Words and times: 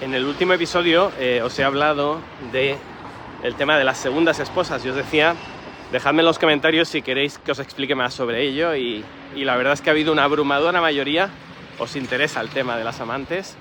En 0.00 0.12
el 0.12 0.24
último 0.24 0.52
episodio 0.52 1.12
eh, 1.18 1.40
os 1.42 1.56
he 1.58 1.64
hablado 1.64 2.20
de 2.52 2.76
el 3.42 3.54
tema 3.54 3.78
de 3.78 3.84
las 3.84 3.96
segundas 3.96 4.40
esposas. 4.40 4.82
Yo 4.82 4.90
os 4.90 4.96
decía, 4.96 5.36
dejadme 5.92 6.20
en 6.20 6.26
los 6.26 6.38
comentarios 6.38 6.88
si 6.88 7.00
queréis 7.00 7.38
que 7.38 7.52
os 7.52 7.60
explique 7.60 7.94
más 7.94 8.12
sobre 8.12 8.42
ello 8.42 8.74
y, 8.74 9.04
y 9.36 9.44
la 9.44 9.56
verdad 9.56 9.74
es 9.74 9.80
que 9.80 9.90
ha 9.90 9.92
habido 9.92 10.12
una 10.12 10.24
abrumadora 10.24 10.80
mayoría, 10.80 11.30
os 11.78 11.94
interesa 11.94 12.40
el 12.40 12.48
tema 12.48 12.76
de 12.76 12.84
las 12.84 13.00
amantes, 13.00 13.56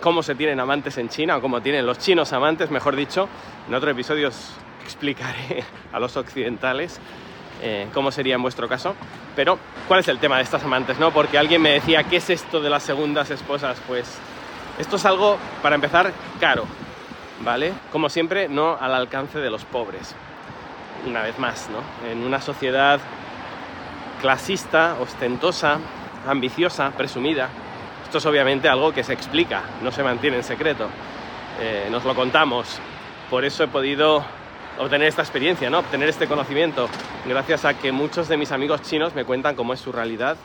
cómo 0.00 0.22
se 0.22 0.36
tienen 0.36 0.60
amantes 0.60 0.98
en 0.98 1.08
China 1.08 1.38
o 1.38 1.40
cómo 1.40 1.60
tienen 1.60 1.84
los 1.84 1.98
chinos 1.98 2.32
amantes, 2.32 2.70
mejor 2.70 2.94
dicho. 2.94 3.28
En 3.68 3.74
otro 3.74 3.90
episodio 3.90 4.28
os 4.28 4.52
explicaré 4.84 5.64
a 5.92 5.98
los 5.98 6.16
occidentales 6.16 7.00
eh, 7.60 7.88
cómo 7.92 8.12
sería 8.12 8.36
en 8.36 8.42
vuestro 8.42 8.68
caso. 8.68 8.94
Pero, 9.34 9.58
¿cuál 9.88 10.00
es 10.00 10.08
el 10.08 10.18
tema 10.18 10.36
de 10.36 10.44
estas 10.44 10.62
amantes? 10.62 10.98
No? 10.98 11.10
Porque 11.10 11.38
alguien 11.38 11.60
me 11.60 11.70
decía, 11.70 12.04
¿qué 12.04 12.16
es 12.16 12.30
esto 12.30 12.60
de 12.60 12.70
las 12.70 12.82
segundas 12.84 13.30
esposas? 13.30 13.80
Pues 13.86 14.18
esto 14.78 14.96
es 14.96 15.04
algo, 15.04 15.38
para 15.62 15.74
empezar, 15.74 16.12
caro, 16.40 16.64
¿vale? 17.40 17.72
Como 17.90 18.08
siempre, 18.08 18.48
no 18.48 18.76
al 18.80 18.94
alcance 18.94 19.38
de 19.38 19.50
los 19.50 19.64
pobres. 19.64 20.14
Una 21.06 21.22
vez 21.22 21.38
más, 21.38 21.68
¿no? 21.70 22.08
En 22.08 22.24
una 22.24 22.40
sociedad 22.40 23.00
clasista, 24.20 24.96
ostentosa, 25.00 25.78
ambiciosa, 26.26 26.90
presumida. 26.90 27.48
Esto 28.04 28.18
es 28.18 28.26
obviamente 28.26 28.68
algo 28.68 28.92
que 28.92 29.02
se 29.02 29.12
explica, 29.12 29.62
no 29.82 29.90
se 29.90 30.02
mantiene 30.02 30.36
en 30.38 30.44
secreto. 30.44 30.88
Eh, 31.60 31.88
nos 31.90 32.04
lo 32.04 32.14
contamos. 32.14 32.78
Por 33.28 33.44
eso 33.44 33.64
he 33.64 33.68
podido 33.68 34.24
obtener 34.78 35.08
esta 35.08 35.22
experiencia, 35.22 35.68
¿no? 35.70 35.80
obtener 35.80 36.08
este 36.08 36.26
conocimiento, 36.26 36.88
gracias 37.26 37.64
a 37.64 37.74
que 37.74 37.92
muchos 37.92 38.28
de 38.28 38.36
mis 38.36 38.52
amigos 38.52 38.82
chinos 38.82 39.14
me 39.14 39.24
cuentan 39.24 39.54
cómo 39.54 39.74
es 39.74 39.80
su 39.80 39.92
realidad 39.92 40.36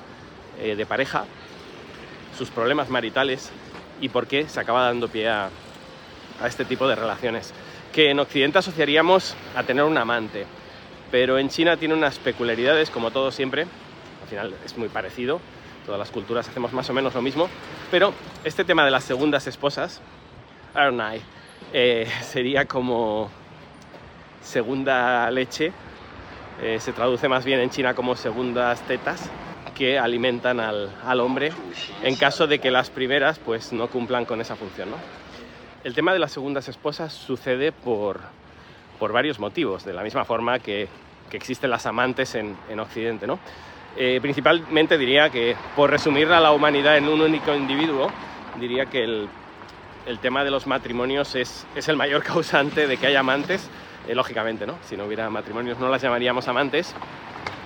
eh, 0.60 0.76
de 0.76 0.86
pareja, 0.86 1.26
sus 2.38 2.50
problemas 2.50 2.90
maritales 2.90 3.52
y 4.02 4.10
por 4.10 4.28
qué 4.28 4.48
se 4.48 4.60
acaba 4.60 4.84
dando 4.84 5.08
pie 5.08 5.30
a, 5.30 5.50
a 6.42 6.48
este 6.48 6.66
tipo 6.66 6.88
de 6.88 6.96
relaciones, 6.96 7.54
que 7.94 8.12
en 8.12 8.20
Occidente 8.20 8.60
asociaríamos 8.60 9.36
a 9.56 9.64
tener 9.64 9.84
un 9.84 9.98
amante, 9.98 10.46
pero 11.12 11.38
en 11.38 11.50
China 11.50 11.78
tiene 11.78 11.94
unas 11.94 12.20
peculiaridades, 12.20 12.90
como 12.90 13.12
todo 13.12 13.32
siempre, 13.32 13.64
al 14.22 14.28
final 14.28 14.56
es 14.66 14.78
muy 14.78 14.90
parecido, 14.90 15.40
todas 15.86 16.00
las 16.00 16.12
culturas 16.12 16.48
hacemos 16.48 16.74
más 16.74 16.90
o 16.90 16.94
menos 16.94 17.14
lo 17.16 17.22
mismo, 17.22 17.48
pero 17.90 18.14
este 18.44 18.64
tema 18.64 18.84
de 18.86 18.92
las 18.92 19.04
segundas 19.04 19.48
esposas, 19.48 20.02
I 20.76 21.22
eh, 21.74 22.08
sería 22.22 22.66
como 22.66 23.30
segunda 24.42 25.30
leche, 25.32 25.72
eh, 26.62 26.78
se 26.80 26.92
traduce 26.92 27.28
más 27.28 27.46
bien 27.46 27.60
en 27.60 27.70
China 27.70 27.94
como 27.94 28.16
segundas 28.16 28.82
tetas 28.82 29.30
que 29.78 30.00
alimentan 30.00 30.60
al, 30.60 30.92
al, 31.06 31.20
hombre 31.20 31.52
en 32.04 32.16
caso 32.16 32.48
de 32.48 32.60
que 32.60 32.72
las 32.72 32.90
primeras 32.90 33.38
pues 33.38 33.72
no 33.74 33.88
cumplan 33.88 34.26
con 34.26 34.42
esa 34.42 34.56
función. 34.56 34.90
¿no? 34.90 34.98
El 35.84 35.94
tema 35.94 36.14
de 36.14 36.20
las 36.20 36.32
segundas 36.32 36.68
esposas 36.68 37.14
sucede 37.14 37.72
por, 37.72 38.22
por 38.98 39.14
varios 39.14 39.40
motivos, 39.40 39.86
de 39.86 39.94
la 39.94 40.04
misma 40.04 40.26
forma 40.26 40.60
que, 40.60 40.88
que 41.30 41.38
existen 41.38 41.70
las 41.70 41.86
amantes 41.86 42.34
en, 42.36 42.58
en 42.70 42.80
Occidente. 42.80 43.28
¿no? 43.28 43.40
Eh, 43.96 44.20
principalmente 44.22 44.98
diría 44.98 45.30
que, 45.30 45.56
por 45.76 45.92
resumir 45.92 46.28
a 46.30 46.40
la 46.40 46.52
humanidad 46.52 46.98
en 46.98 47.08
un 47.08 47.22
único 47.22 47.54
individuo, 47.54 48.12
diría 48.60 48.88
que 48.88 49.04
el, 49.04 49.30
el 50.08 50.20
tema 50.20 50.44
de 50.44 50.50
los 50.50 50.66
matrimonios 50.66 51.36
es, 51.36 51.68
es 51.76 51.88
el 51.88 51.98
mayor 51.98 52.24
causante 52.24 52.88
de 52.88 52.98
que 52.98 53.08
haya 53.08 53.20
amantes 53.20 53.70
eh, 54.08 54.16
lógicamente, 54.16 54.66
¿no? 54.66 54.78
Si 54.88 54.98
no 54.98 55.06
hubiera 55.06 55.30
matrimonios 55.30 55.78
no 55.80 55.90
las 55.90 56.02
llamaríamos 56.02 56.48
amantes, 56.48 56.96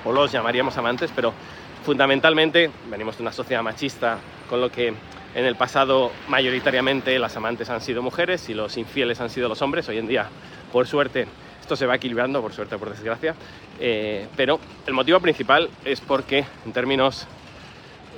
o 0.04 0.12
los 0.12 0.32
llamaríamos 0.32 0.78
amantes, 0.78 1.12
pero 1.16 1.34
fundamentalmente 1.84 2.72
venimos 2.90 3.18
de 3.18 3.24
una 3.24 3.32
sociedad 3.32 3.64
machista, 3.64 4.20
con 4.50 4.62
lo 4.62 4.72
que 4.72 4.94
en 5.34 5.46
el 5.46 5.56
pasado 5.56 6.12
mayoritariamente 6.28 7.18
las 7.18 7.36
amantes 7.38 7.70
han 7.70 7.82
sido 7.82 8.02
mujeres 8.02 8.50
y 8.50 8.54
los 8.54 8.78
infieles 8.78 9.22
han 9.22 9.30
sido 9.30 9.48
los 9.48 9.62
hombres. 9.62 9.88
Hoy 9.90 9.98
en 9.98 10.08
día, 10.08 10.28
por 10.72 10.88
suerte, 10.88 11.28
esto 11.60 11.76
se 11.76 11.86
va 11.86 11.96
equilibrando, 11.96 12.42
por 12.42 12.54
suerte 12.54 12.76
o 12.76 12.80
por 12.80 12.90
desgracia. 12.90 13.36
Eh, 13.80 14.28
pero 14.36 14.60
el 14.86 14.94
motivo 14.94 15.20
principal 15.20 15.70
es 15.86 16.02
porque 16.02 16.46
en 16.66 16.74
términos 16.74 17.28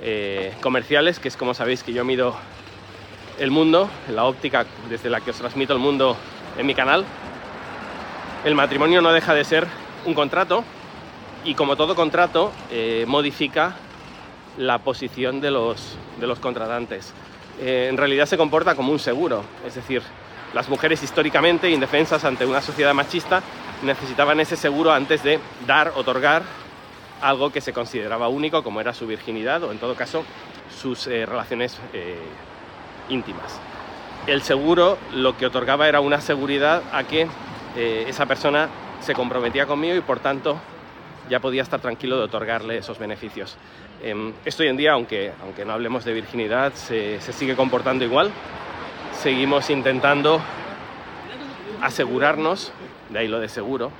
eh, 0.02 0.54
comerciales, 0.62 1.20
que 1.20 1.28
es 1.28 1.38
como 1.38 1.54
sabéis 1.54 1.84
que 1.84 1.94
yo 1.94 2.04
mido 2.04 2.36
el 3.40 3.52
mundo, 3.52 3.90
la 4.10 4.26
óptica 4.26 4.66
desde 4.90 5.10
la 5.10 5.22
que 5.22 5.32
os 5.32 5.38
transmito 5.38 5.74
el 5.74 5.80
mundo 5.80 6.18
en 6.58 6.66
mi 6.66 6.76
canal, 6.76 7.06
el 8.44 8.56
matrimonio 8.56 9.02
no 9.02 9.14
deja 9.14 9.34
de 9.34 9.44
ser 9.44 9.68
un 10.06 10.14
contrato 10.14 10.64
y 11.44 11.56
como 11.56 11.76
todo 11.76 11.96
contrato 11.96 12.52
eh, 12.72 13.06
modifica 13.08 13.76
la 14.58 14.80
posición 14.80 15.42
de 15.42 15.52
los, 15.52 15.98
de 16.20 16.28
los 16.28 16.40
contratantes. 16.40 17.14
Eh, 17.60 17.88
en 17.90 17.98
realidad 17.98 18.26
se 18.26 18.38
comporta 18.38 18.76
como 18.76 18.92
un 18.92 19.00
seguro, 19.00 19.44
es 19.66 19.76
decir, 19.76 20.02
las 20.54 20.70
mujeres 20.70 21.02
históricamente 21.02 21.70
indefensas 21.70 22.24
ante 22.26 22.46
una 22.46 22.62
sociedad 22.62 22.94
machista 22.94 23.42
necesitaban 23.82 24.40
ese 24.40 24.56
seguro 24.56 24.92
antes 24.92 25.24
de 25.24 25.40
dar, 25.66 25.94
otorgar 25.96 26.44
algo 27.22 27.52
que 27.52 27.62
se 27.62 27.74
consideraba 27.74 28.28
único, 28.28 28.64
como 28.64 28.82
era 28.82 28.94
su 28.94 29.08
virginidad 29.08 29.64
o 29.64 29.72
en 29.72 29.80
todo 29.80 29.96
caso 29.96 30.24
sus 30.80 31.08
eh, 31.08 31.26
relaciones 31.26 31.80
eh, 31.94 32.20
íntimas. 33.10 33.60
El 34.28 34.42
seguro 34.42 34.98
lo 35.14 35.38
que 35.38 35.46
otorgaba 35.46 35.88
era 35.88 36.00
una 36.02 36.22
seguridad 36.22 36.84
a 36.92 37.04
que 37.04 37.28
eh, 37.76 38.06
esa 38.08 38.26
persona 38.26 38.70
se 39.02 39.14
comprometía 39.14 39.66
conmigo 39.66 39.96
y 39.96 40.02
por 40.02 40.20
tanto 40.20 40.60
ya 41.30 41.40
podía 41.40 41.62
estar 41.62 41.80
tranquilo 41.80 42.18
de 42.18 42.24
otorgarle 42.24 42.78
esos 42.78 43.00
beneficios. 43.00 43.58
Eh, 44.02 44.34
esto 44.46 44.64
hoy 44.64 44.70
en 44.70 44.78
día, 44.78 44.94
aunque, 44.94 45.32
aunque 45.42 45.66
no 45.66 45.74
hablemos 45.74 46.06
de 46.06 46.14
virginidad, 46.14 46.74
se, 46.74 47.20
sigue 47.22 47.56
comportando 47.56 48.04
igual. 48.04 48.32
Seguimos 49.22 49.70
intentando 49.70 50.42
asegurarnos, 51.82 52.72
de 53.10 53.20
ahí 53.20 53.28
lo 53.28 53.40
de 53.40 53.50
seguro, 53.50 53.92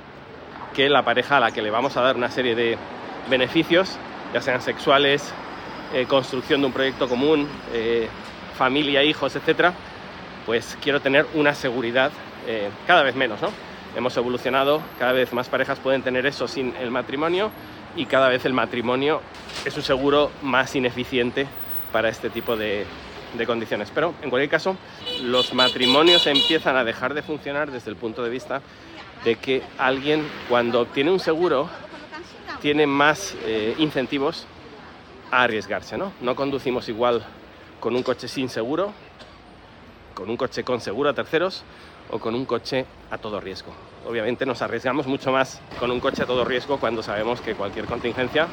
que 0.74 0.88
la 0.88 1.04
pareja 1.04 1.36
a 1.36 1.40
la 1.40 1.50
que 1.52 1.62
le 1.62 1.70
vamos 1.70 1.96
a 1.96 2.02
dar 2.02 2.16
una 2.16 2.30
serie 2.30 2.54
de 2.54 2.76
beneficios, 3.30 3.96
ya 4.32 4.40
sean 4.40 4.60
sexuales, 4.60 5.32
eh, 5.94 6.06
construcción 6.06 6.60
de 6.60 6.66
un 6.66 6.72
proyecto 6.72 7.08
común, 7.08 7.48
eh, 7.72 8.08
familia, 8.56 9.02
hijos, 9.02 9.36
etcétera, 9.36 9.72
pues 10.44 10.76
quiero 10.82 11.00
tener 11.00 11.26
una 11.34 11.54
seguridad 11.54 12.10
eh, 12.46 12.68
cada 12.86 13.02
vez 13.02 13.14
menos, 13.14 13.40
¿no? 13.40 13.48
Hemos 13.96 14.16
evolucionado, 14.16 14.82
cada 14.98 15.12
vez 15.12 15.32
más 15.32 15.48
parejas 15.48 15.78
pueden 15.78 16.02
tener 16.02 16.26
eso 16.26 16.48
sin 16.48 16.74
el 16.76 16.90
matrimonio 16.90 17.50
y 17.94 18.06
cada 18.06 18.28
vez 18.28 18.44
el 18.44 18.52
matrimonio 18.52 19.20
es 19.64 19.76
un 19.76 19.84
seguro 19.84 20.32
más 20.42 20.74
ineficiente 20.74 21.46
para 21.92 22.08
este 22.08 22.28
tipo 22.28 22.56
de, 22.56 22.86
condiciones. 23.46 23.90
Pero 23.94 24.14
en 24.22 24.30
cualquier 24.30 24.50
caso, 24.50 24.76
los 25.22 25.54
matrimonios 25.54 26.26
empiezan 26.26 26.76
a 26.76 26.82
dejar 26.82 27.14
de 27.14 27.22
funcionar 27.22 27.70
desde 27.70 27.90
el 27.90 27.96
punto 27.96 28.24
de 28.24 28.30
vista 28.30 28.62
de 29.24 29.36
que 29.36 29.62
alguien 29.78 30.26
cuando 30.48 30.80
obtiene 30.80 31.12
un 31.12 31.20
seguro 31.20 31.68
tiene 32.60 32.86
más 32.88 33.36
eh, 33.44 33.76
incentivos 33.78 34.46
a 35.30 35.44
arriesgarse, 35.44 35.96
¿no? 35.96 36.12
No 36.20 36.34
conducimos 36.34 36.88
igual 36.88 37.24
con 37.78 37.94
un 37.94 38.02
coche 38.02 38.26
sin 38.26 38.48
seguro, 38.48 38.92
con 40.14 40.30
un 40.30 40.36
coche 40.36 40.64
con 40.64 40.80
seguro 40.80 41.10
a 41.10 41.14
terceros 41.14 41.64
o 42.10 42.18
con 42.18 42.34
un 42.34 42.44
coche 42.44 42.86
a 43.10 43.18
todo 43.18 43.40
riesgo. 43.40 43.72
Obviamente 44.06 44.46
nos 44.46 44.62
arriesgamos 44.62 45.06
mucho 45.06 45.32
más 45.32 45.60
con 45.78 45.90
un 45.90 46.00
coche 46.00 46.22
a 46.22 46.26
todo 46.26 46.44
riesgo 46.44 46.78
cuando 46.78 47.02
sabemos 47.02 47.40
que 47.40 47.54
cualquier 47.54 47.86
contingencia, 47.86 48.46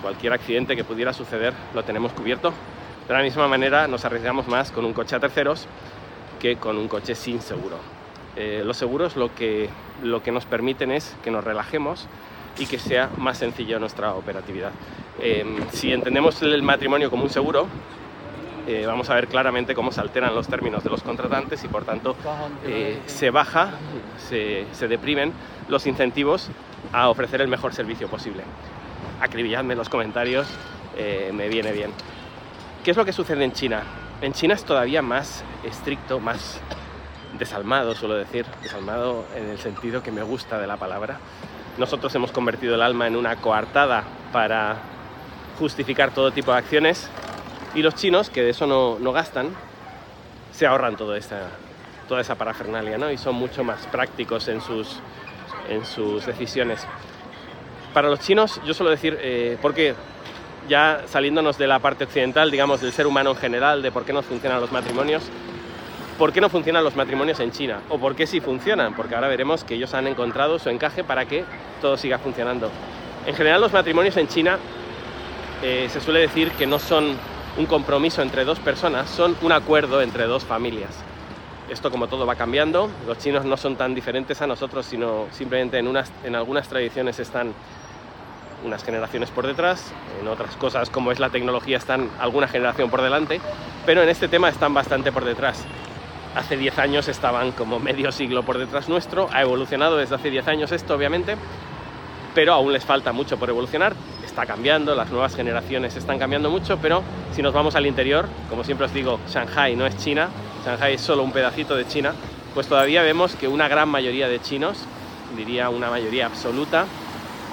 cualquier 0.00 0.32
accidente 0.32 0.76
que 0.76 0.84
pudiera 0.84 1.12
suceder 1.12 1.52
lo 1.74 1.82
tenemos 1.82 2.12
cubierto. 2.12 2.52
De 3.06 3.14
la 3.14 3.22
misma 3.22 3.48
manera 3.48 3.88
nos 3.88 4.04
arriesgamos 4.04 4.46
más 4.48 4.70
con 4.70 4.84
un 4.84 4.92
coche 4.92 5.16
a 5.16 5.20
terceros 5.20 5.66
que 6.38 6.56
con 6.56 6.76
un 6.78 6.88
coche 6.88 7.14
sin 7.14 7.40
seguro. 7.40 7.76
Eh, 8.36 8.62
los 8.64 8.76
seguros 8.76 9.16
lo 9.16 9.34
que, 9.34 9.68
lo 10.02 10.22
que 10.22 10.30
nos 10.30 10.44
permiten 10.44 10.92
es 10.92 11.16
que 11.24 11.30
nos 11.30 11.42
relajemos 11.42 12.06
y 12.58 12.66
que 12.66 12.78
sea 12.78 13.10
más 13.16 13.38
sencilla 13.38 13.78
nuestra 13.78 14.14
operatividad. 14.14 14.70
Eh, 15.20 15.44
si 15.72 15.92
entendemos 15.92 16.40
el 16.42 16.62
matrimonio 16.62 17.10
como 17.10 17.24
un 17.24 17.30
seguro, 17.30 17.66
eh, 18.68 18.84
vamos 18.84 19.08
a 19.08 19.14
ver 19.14 19.28
claramente 19.28 19.74
cómo 19.74 19.90
se 19.92 20.02
alteran 20.02 20.34
los 20.34 20.46
términos 20.46 20.84
de 20.84 20.90
los 20.90 21.02
contratantes 21.02 21.64
y 21.64 21.68
por 21.68 21.86
tanto 21.86 22.14
eh, 22.66 23.00
se 23.06 23.30
baja, 23.30 23.70
se, 24.18 24.66
se, 24.72 24.88
deprimen 24.88 25.32
los 25.68 25.86
incentivos 25.86 26.50
a 26.92 27.08
ofrecer 27.08 27.40
el 27.40 27.48
mejor 27.48 27.72
servicio 27.72 28.08
posible. 28.08 28.42
Acribilladme 29.22 29.72
en 29.72 29.78
los 29.78 29.88
comentarios, 29.88 30.46
eh, 30.98 31.30
me 31.32 31.48
viene 31.48 31.72
bien. 31.72 31.92
¿Qué 32.84 32.90
es 32.90 32.96
lo 32.98 33.06
que 33.06 33.12
sucede 33.14 33.42
en 33.42 33.52
China? 33.52 33.84
En 34.20 34.34
China 34.34 34.52
es 34.52 34.64
todavía 34.64 35.00
más 35.00 35.44
estricto, 35.64 36.20
más 36.20 36.60
desalmado, 37.38 37.94
suelo 37.94 38.16
decir, 38.16 38.44
desalmado 38.62 39.24
en 39.34 39.48
el 39.48 39.58
sentido 39.58 40.02
que 40.02 40.12
me 40.12 40.22
gusta 40.22 40.58
de 40.58 40.66
la 40.66 40.76
palabra. 40.76 41.20
Nosotros 41.78 42.14
hemos 42.16 42.32
convertido 42.32 42.74
el 42.74 42.82
alma 42.82 43.06
en 43.06 43.16
una 43.16 43.36
coartada 43.36 44.04
para 44.30 44.76
justificar 45.58 46.10
todo 46.10 46.32
tipo 46.32 46.52
de 46.52 46.58
acciones 46.58 47.08
y 47.78 47.82
los 47.82 47.94
chinos, 47.94 48.28
que 48.28 48.42
de 48.42 48.50
eso 48.50 48.66
no, 48.66 48.98
no 48.98 49.12
gastan, 49.12 49.50
se 50.52 50.66
ahorran 50.66 50.96
toda 50.96 51.16
esta, 51.16 51.48
toda 52.08 52.20
esa 52.20 52.34
parafernalia 52.34 52.98
¿no? 52.98 53.10
y 53.12 53.16
son 53.16 53.36
mucho 53.36 53.62
más 53.62 53.86
prácticos 53.86 54.48
en 54.48 54.60
sus, 54.60 54.96
en 55.68 55.84
sus 55.84 56.26
decisiones. 56.26 56.84
Para 57.94 58.08
los 58.08 58.18
chinos, 58.18 58.60
yo 58.66 58.74
suelo 58.74 58.90
decir, 58.90 59.16
eh, 59.20 59.56
porque 59.62 59.94
ya 60.68 61.02
saliéndonos 61.06 61.56
de 61.56 61.68
la 61.68 61.78
parte 61.78 62.04
occidental, 62.04 62.50
digamos, 62.50 62.80
del 62.80 62.92
ser 62.92 63.06
humano 63.06 63.30
en 63.30 63.36
general, 63.36 63.80
de 63.80 63.92
por 63.92 64.04
qué 64.04 64.12
no 64.12 64.22
funcionan 64.22 64.60
los 64.60 64.72
matrimonios, 64.72 65.22
¿Por 66.18 66.32
qué 66.32 66.40
no 66.40 66.48
funcionan 66.48 66.82
los 66.82 66.96
matrimonios 66.96 67.38
en 67.38 67.52
China? 67.52 67.78
¿O 67.90 67.98
por 67.98 68.16
qué 68.16 68.26
sí 68.26 68.40
funcionan? 68.40 68.92
Porque 68.96 69.14
ahora 69.14 69.28
veremos 69.28 69.62
que 69.62 69.74
ellos 69.74 69.94
han 69.94 70.08
encontrado 70.08 70.58
su 70.58 70.68
encaje 70.68 71.04
para 71.04 71.26
que 71.26 71.44
todo 71.80 71.96
siga 71.96 72.18
funcionando. 72.18 72.72
En 73.24 73.36
general 73.36 73.60
los 73.60 73.72
matrimonios 73.72 74.16
en 74.16 74.26
China 74.26 74.58
eh, 75.62 75.86
se 75.88 76.00
suele 76.00 76.18
decir 76.18 76.50
que 76.50 76.66
no 76.66 76.80
son 76.80 77.16
un 77.58 77.66
compromiso 77.66 78.22
entre 78.22 78.44
dos 78.44 78.60
personas, 78.60 79.10
son 79.10 79.36
un 79.42 79.50
acuerdo 79.50 80.00
entre 80.00 80.26
dos 80.26 80.44
familias. 80.44 80.90
Esto 81.68 81.90
como 81.90 82.06
todo 82.06 82.24
va 82.24 82.36
cambiando, 82.36 82.88
los 83.06 83.18
chinos 83.18 83.44
no 83.44 83.56
son 83.56 83.76
tan 83.76 83.96
diferentes 83.96 84.40
a 84.40 84.46
nosotros, 84.46 84.86
sino 84.86 85.26
simplemente 85.32 85.76
en, 85.76 85.88
unas, 85.88 86.10
en 86.22 86.36
algunas 86.36 86.68
tradiciones 86.68 87.18
están 87.18 87.52
unas 88.64 88.84
generaciones 88.84 89.30
por 89.30 89.46
detrás, 89.46 89.92
en 90.20 90.28
otras 90.28 90.56
cosas 90.56 90.88
como 90.88 91.10
es 91.10 91.18
la 91.18 91.30
tecnología 91.30 91.76
están 91.76 92.08
alguna 92.20 92.46
generación 92.46 92.90
por 92.90 93.02
delante, 93.02 93.40
pero 93.84 94.02
en 94.02 94.08
este 94.08 94.28
tema 94.28 94.48
están 94.48 94.72
bastante 94.72 95.10
por 95.10 95.24
detrás. 95.24 95.64
Hace 96.36 96.56
10 96.56 96.78
años 96.78 97.08
estaban 97.08 97.50
como 97.50 97.80
medio 97.80 98.12
siglo 98.12 98.44
por 98.44 98.58
detrás 98.58 98.88
nuestro, 98.88 99.28
ha 99.32 99.42
evolucionado 99.42 99.96
desde 99.96 100.14
hace 100.14 100.30
10 100.30 100.46
años 100.46 100.70
esto 100.72 100.94
obviamente, 100.94 101.36
pero 102.34 102.52
aún 102.52 102.72
les 102.72 102.84
falta 102.84 103.12
mucho 103.12 103.36
por 103.36 103.48
evolucionar, 103.48 103.94
está 104.38 104.54
cambiando, 104.54 104.94
las 104.94 105.10
nuevas 105.10 105.34
generaciones 105.34 105.96
están 105.96 106.16
cambiando 106.16 106.48
mucho, 106.48 106.78
pero 106.80 107.02
si 107.34 107.42
nos 107.42 107.52
vamos 107.52 107.74
al 107.74 107.86
interior, 107.86 108.28
como 108.48 108.62
siempre 108.62 108.86
os 108.86 108.94
digo, 108.94 109.18
Shanghai 109.28 109.74
no 109.74 109.84
es 109.84 109.96
China, 109.96 110.28
Shanghai 110.64 110.94
es 110.94 111.00
solo 111.00 111.24
un 111.24 111.32
pedacito 111.32 111.74
de 111.74 111.88
China, 111.88 112.14
pues 112.54 112.68
todavía 112.68 113.02
vemos 113.02 113.34
que 113.34 113.48
una 113.48 113.66
gran 113.66 113.88
mayoría 113.88 114.28
de 114.28 114.40
chinos, 114.40 114.84
diría 115.36 115.70
una 115.70 115.90
mayoría 115.90 116.26
absoluta, 116.26 116.86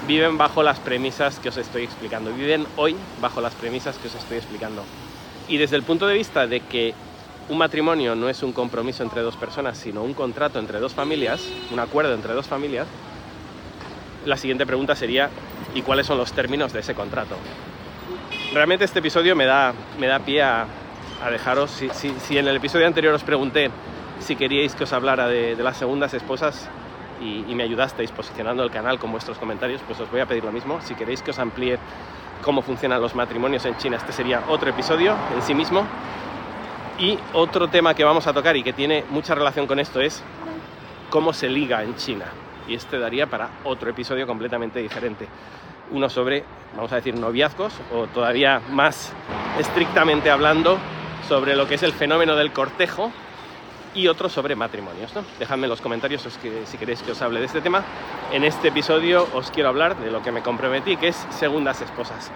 viven 0.07 0.37
bajo 0.37 0.61
las 0.61 0.79
premisas 0.79 1.39
que 1.39 1.49
os 1.49 1.57
estoy 1.57 1.85
explicando, 1.85 2.31
viven 2.31 2.67
hoy 2.75 2.95
bajo 3.19 3.41
las 3.41 3.55
premisas 3.55 3.97
que 3.97 4.07
os 4.07 4.13
estoy 4.13 4.37
explicando. 4.37 4.83
Y 5.47 5.57
desde 5.57 5.77
el 5.77 5.81
punto 5.81 6.05
de 6.05 6.13
vista 6.13 6.45
de 6.45 6.59
que 6.59 6.93
un 7.49 7.57
matrimonio 7.57 8.15
no 8.15 8.29
es 8.29 8.43
un 8.43 8.53
compromiso 8.53 9.01
entre 9.01 9.23
dos 9.23 9.35
personas, 9.37 9.79
sino 9.79 10.03
un 10.03 10.13
contrato 10.13 10.59
entre 10.59 10.79
dos 10.79 10.93
familias, 10.93 11.41
un 11.71 11.79
acuerdo 11.79 12.13
entre 12.13 12.33
dos 12.35 12.45
familias, 12.45 12.85
la 14.25 14.37
siguiente 14.37 14.65
pregunta 14.65 14.95
sería, 14.95 15.29
¿y 15.75 15.81
cuáles 15.83 16.07
son 16.07 16.17
los 16.17 16.33
términos 16.33 16.73
de 16.73 16.79
ese 16.79 16.95
contrato? 16.95 17.35
Realmente 18.53 18.85
este 18.85 18.99
episodio 18.99 19.35
me 19.35 19.45
da, 19.45 19.73
me 19.99 20.07
da 20.07 20.19
pie 20.19 20.41
a, 20.41 20.65
dejaros, 21.29 21.69
si, 21.69 22.37
en 22.37 22.47
el 22.47 22.55
episodio 22.55 22.87
anterior 22.87 23.13
os 23.13 23.23
pregunté 23.23 23.69
si 24.19 24.35
queríais 24.35 24.73
que 24.75 24.85
os 24.85 24.93
hablara 24.93 25.27
de, 25.27 25.55
las 25.57 25.77
segundas 25.77 26.13
esposas 26.13 26.69
y, 27.21 27.43
y, 27.47 27.55
me 27.55 27.63
ayudasteis 27.63 28.11
posicionando 28.11 28.63
el 28.63 28.71
canal 28.71 28.97
con 28.97 29.11
vuestros 29.11 29.37
comentarios, 29.37 29.81
pues 29.85 29.99
os 29.99 30.09
voy 30.09 30.21
a 30.21 30.25
pedir 30.25 30.43
lo 30.43 30.51
mismo. 30.51 30.79
Si 30.81 30.95
queréis 30.95 31.21
que 31.21 31.31
os 31.31 31.39
amplíe 31.39 31.77
cómo 32.41 32.61
funcionan 32.61 33.01
los 33.01 33.15
matrimonios 33.15 33.65
en 33.65 33.77
China, 33.77 33.97
este 33.97 34.13
sería 34.13 34.43
otro 34.47 34.69
episodio 34.69 35.15
en 35.35 35.41
sí 35.41 35.53
mismo. 35.53 35.85
Y 36.97 37.19
otro 37.33 37.67
tema 37.67 37.93
que 37.93 38.05
vamos 38.05 38.25
a 38.27 38.33
tocar 38.33 38.55
y 38.55 38.63
que 38.63 38.71
tiene 38.71 39.03
mucha 39.09 39.35
relación 39.35 39.67
con 39.67 39.79
esto 39.79 39.99
es 39.99 40.23
cómo 41.09 41.33
se 41.33 41.49
liga 41.49 41.83
en 41.83 41.95
China 41.97 42.25
y 42.67 42.75
este 42.75 42.99
daría 42.99 43.27
para 43.27 43.49
otro 43.63 43.89
episodio 43.89 44.27
completamente 44.27 44.79
diferente. 44.79 45.27
Uno 45.91 46.09
sobre, 46.09 46.43
vamos 46.75 46.91
a 46.91 46.95
decir, 46.95 47.15
noviazgos 47.15 47.73
o 47.93 48.07
todavía 48.07 48.61
más 48.71 49.13
estrictamente 49.59 50.31
hablando 50.31 50.77
sobre 51.27 51.55
lo 51.55 51.67
que 51.67 51.75
es 51.75 51.83
el 51.83 51.93
fenómeno 51.93 52.35
del 52.35 52.51
cortejo 52.51 53.11
y 53.93 54.07
otro 54.07 54.29
sobre 54.29 54.55
matrimonios. 54.55 55.15
¿no? 55.15 55.23
Dejadme 55.39 55.65
en 55.65 55.69
los 55.69 55.81
comentarios 55.81 56.27
si 56.65 56.77
queréis 56.77 57.01
que 57.01 57.11
os 57.11 57.21
hable 57.21 57.39
de 57.39 57.45
este 57.45 57.61
tema. 57.61 57.83
En 58.31 58.43
este 58.43 58.67
episodio 58.67 59.27
os 59.33 59.51
quiero 59.51 59.69
hablar 59.69 59.97
de 59.97 60.11
lo 60.11 60.21
que 60.21 60.31
me 60.31 60.41
comprometí, 60.41 60.97
que 60.97 61.09
es 61.09 61.27
segundas 61.29 61.81
esposas. 61.81 62.31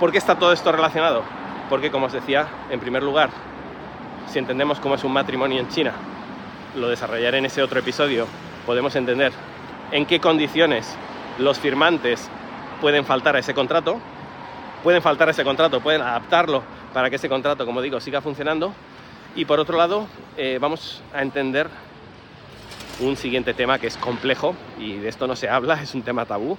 ¿Por 0.00 0.12
qué 0.12 0.18
está 0.18 0.38
todo 0.38 0.52
esto 0.52 0.72
relacionado? 0.72 1.22
Porque, 1.68 1.90
como 1.90 2.06
os 2.06 2.12
decía, 2.12 2.48
en 2.70 2.80
primer 2.80 3.02
lugar, 3.02 3.30
si 4.28 4.38
entendemos 4.38 4.80
cómo 4.80 4.94
es 4.94 5.04
un 5.04 5.12
matrimonio 5.12 5.60
en 5.60 5.68
China, 5.68 5.92
lo 6.76 6.88
desarrollaré 6.88 7.38
en 7.38 7.46
ese 7.46 7.62
otro 7.62 7.80
episodio 7.80 8.26
podemos 8.68 8.94
entender 8.96 9.32
en 9.92 10.04
qué 10.04 10.20
condiciones 10.20 10.94
los 11.38 11.58
firmantes 11.58 12.28
pueden 12.82 13.06
faltar 13.06 13.34
a 13.34 13.38
ese 13.38 13.54
contrato, 13.54 13.98
pueden 14.82 15.00
faltar 15.00 15.26
a 15.26 15.30
ese 15.30 15.42
contrato, 15.42 15.80
pueden 15.80 16.02
adaptarlo 16.02 16.62
para 16.92 17.08
que 17.08 17.16
ese 17.16 17.30
contrato, 17.30 17.64
como 17.64 17.80
digo, 17.80 17.98
siga 17.98 18.20
funcionando. 18.20 18.74
Y 19.34 19.46
por 19.46 19.58
otro 19.58 19.78
lado, 19.78 20.06
eh, 20.36 20.58
vamos 20.60 21.02
a 21.14 21.22
entender 21.22 21.70
un 23.00 23.16
siguiente 23.16 23.54
tema 23.54 23.78
que 23.78 23.86
es 23.86 23.96
complejo 23.96 24.54
y 24.78 24.98
de 24.98 25.08
esto 25.08 25.26
no 25.26 25.34
se 25.34 25.48
habla, 25.48 25.80
es 25.82 25.94
un 25.94 26.02
tema 26.02 26.26
tabú, 26.26 26.58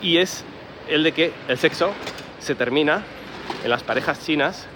y 0.00 0.18
es 0.18 0.44
el 0.86 1.02
de 1.02 1.10
que 1.10 1.32
el 1.48 1.58
sexo 1.58 1.90
se 2.38 2.54
termina 2.54 3.02
en 3.64 3.70
las 3.70 3.82
parejas 3.82 4.24
chinas 4.24 4.68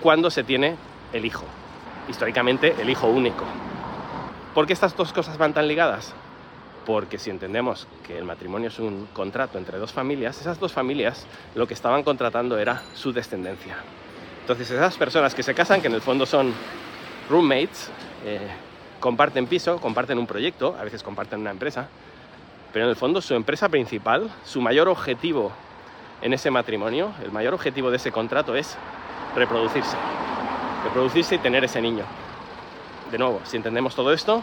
cuando 0.00 0.30
se 0.30 0.44
tiene 0.44 0.76
el 1.12 1.24
hijo, 1.24 1.46
históricamente 2.08 2.76
el 2.80 2.90
hijo 2.90 3.08
único. 3.08 3.44
¿Por 4.54 4.66
qué 4.66 4.74
estas 4.74 4.94
dos 4.94 5.14
cosas 5.14 5.38
van 5.38 5.54
tan 5.54 5.66
ligadas? 5.66 6.12
Porque 6.84 7.18
si 7.18 7.30
entendemos 7.30 7.86
que 8.06 8.18
el 8.18 8.24
matrimonio 8.24 8.68
es 8.68 8.78
un 8.78 9.08
contrato 9.14 9.56
entre 9.56 9.78
dos 9.78 9.92
familias, 9.92 10.38
esas 10.38 10.60
dos 10.60 10.74
familias 10.74 11.26
lo 11.54 11.66
que 11.66 11.72
estaban 11.72 12.02
contratando 12.02 12.58
era 12.58 12.82
su 12.94 13.14
descendencia. 13.14 13.76
Entonces 14.42 14.70
esas 14.70 14.98
personas 14.98 15.34
que 15.34 15.42
se 15.42 15.54
casan, 15.54 15.80
que 15.80 15.86
en 15.86 15.94
el 15.94 16.02
fondo 16.02 16.26
son 16.26 16.52
roommates, 17.30 17.90
eh, 18.26 18.46
comparten 19.00 19.46
piso, 19.46 19.80
comparten 19.80 20.18
un 20.18 20.26
proyecto, 20.26 20.76
a 20.78 20.84
veces 20.84 21.02
comparten 21.02 21.40
una 21.40 21.50
empresa, 21.50 21.88
pero 22.74 22.84
en 22.84 22.90
el 22.90 22.96
fondo 22.96 23.22
su 23.22 23.32
empresa 23.34 23.70
principal, 23.70 24.30
su 24.44 24.60
mayor 24.60 24.88
objetivo 24.88 25.50
en 26.20 26.34
ese 26.34 26.50
matrimonio, 26.50 27.12
el 27.24 27.32
mayor 27.32 27.54
objetivo 27.54 27.90
de 27.90 27.96
ese 27.96 28.12
contrato 28.12 28.54
es 28.54 28.76
reproducirse, 29.34 29.96
reproducirse 30.84 31.36
y 31.36 31.38
tener 31.38 31.64
ese 31.64 31.80
niño 31.80 32.04
de 33.12 33.18
nuevo, 33.18 33.42
si 33.44 33.58
entendemos 33.58 33.94
todo 33.94 34.12
esto, 34.12 34.42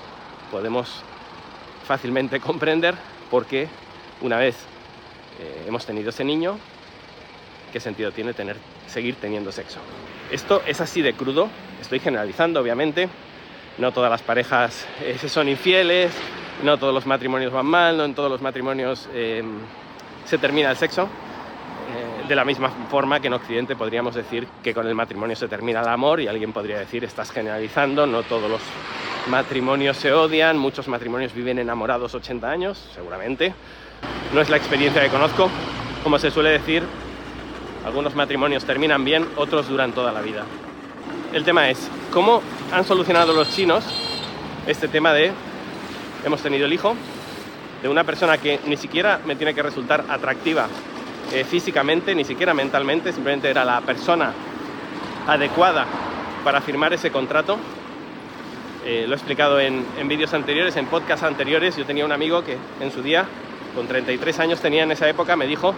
podemos 0.51 1.01
fácilmente 1.87 2.39
comprender 2.39 2.93
por 3.31 3.45
qué 3.47 3.67
una 4.21 4.37
vez 4.37 4.55
eh, 5.39 5.65
hemos 5.67 5.85
tenido 5.85 6.11
ese 6.11 6.23
niño, 6.23 6.57
qué 7.73 7.79
sentido 7.79 8.11
tiene 8.11 8.33
tener, 8.33 8.57
seguir 8.87 9.15
teniendo 9.15 9.51
sexo. 9.51 9.79
Esto 10.31 10.61
es 10.67 10.79
así 10.81 11.01
de 11.01 11.13
crudo, 11.13 11.49
estoy 11.81 11.99
generalizando 11.99 12.61
obviamente, 12.61 13.09
no 13.79 13.91
todas 13.91 14.11
las 14.11 14.21
parejas 14.21 14.85
eh, 15.01 15.17
son 15.27 15.49
infieles, 15.49 16.13
no 16.63 16.77
todos 16.77 16.93
los 16.93 17.07
matrimonios 17.07 17.51
van 17.51 17.65
mal, 17.65 17.97
no 17.97 18.05
en 18.05 18.13
todos 18.13 18.29
los 18.29 18.41
matrimonios 18.41 19.09
eh, 19.13 19.43
se 20.25 20.37
termina 20.37 20.69
el 20.69 20.77
sexo, 20.77 21.09
de 22.29 22.35
la 22.35 22.45
misma 22.45 22.69
forma 22.91 23.19
que 23.19 23.25
en 23.25 23.33
Occidente 23.33 23.75
podríamos 23.75 24.13
decir 24.13 24.47
que 24.63 24.71
con 24.71 24.85
el 24.85 24.93
matrimonio 24.93 25.35
se 25.35 25.47
termina 25.47 25.81
el 25.81 25.87
amor 25.87 26.21
y 26.21 26.27
alguien 26.27 26.53
podría 26.53 26.77
decir 26.77 27.03
estás 27.03 27.31
generalizando, 27.31 28.05
no 28.05 28.21
todos 28.21 28.47
los 28.47 28.61
matrimonios 29.27 29.97
se 29.97 30.13
odian, 30.13 30.55
muchos 30.55 30.87
matrimonios 30.87 31.33
viven 31.33 31.57
enamorados 31.57 32.13
80 32.13 32.47
años, 32.47 32.87
seguramente. 32.93 33.55
No 34.31 34.41
es 34.41 34.49
la 34.49 34.57
experiencia 34.57 35.01
que 35.01 35.09
conozco. 35.09 35.49
Como 36.03 36.19
se 36.19 36.29
suele 36.29 36.51
decir, 36.51 36.83
algunos 37.83 38.13
matrimonios 38.13 38.63
terminan 38.63 39.03
bien, 39.03 39.27
otros 39.35 39.67
duran 39.67 39.91
toda 39.91 40.11
la 40.11 40.21
vida. 40.21 40.45
El 41.33 41.43
tema 41.43 41.67
es, 41.71 41.89
¿cómo 42.13 42.43
han 42.71 42.85
solucionado 42.85 43.33
los 43.33 43.49
chinos 43.55 43.83
este 44.67 44.87
tema 44.87 45.13
de 45.13 45.31
hemos 46.23 46.43
tenido 46.43 46.67
el 46.67 46.73
hijo 46.73 46.95
de 47.81 47.89
una 47.89 48.03
persona 48.03 48.37
que 48.37 48.59
ni 48.67 48.77
siquiera 48.77 49.19
me 49.25 49.35
tiene 49.35 49.55
que 49.55 49.63
resultar 49.63 50.05
atractiva 50.09 50.67
eh, 51.31 51.43
físicamente, 51.43 52.15
ni 52.15 52.25
siquiera 52.25 52.53
mentalmente, 52.53 53.13
simplemente 53.13 53.49
era 53.49 53.63
la 53.63 53.81
persona 53.81 54.33
adecuada 55.27 55.85
para 56.43 56.61
firmar 56.61 56.93
ese 56.93 57.11
contrato. 57.11 57.57
Eh, 58.85 59.05
lo 59.07 59.13
he 59.13 59.17
explicado 59.17 59.59
en, 59.59 59.85
en 59.97 60.07
vídeos 60.07 60.33
anteriores, 60.33 60.75
en 60.75 60.87
podcasts 60.87 61.23
anteriores. 61.23 61.75
Yo 61.75 61.85
tenía 61.85 62.05
un 62.05 62.11
amigo 62.11 62.43
que 62.43 62.57
en 62.79 62.91
su 62.91 63.01
día, 63.01 63.25
con 63.75 63.87
33 63.87 64.39
años 64.39 64.59
tenía 64.59 64.83
en 64.83 64.91
esa 64.91 65.07
época, 65.07 65.35
me 65.35 65.45
dijo, 65.45 65.75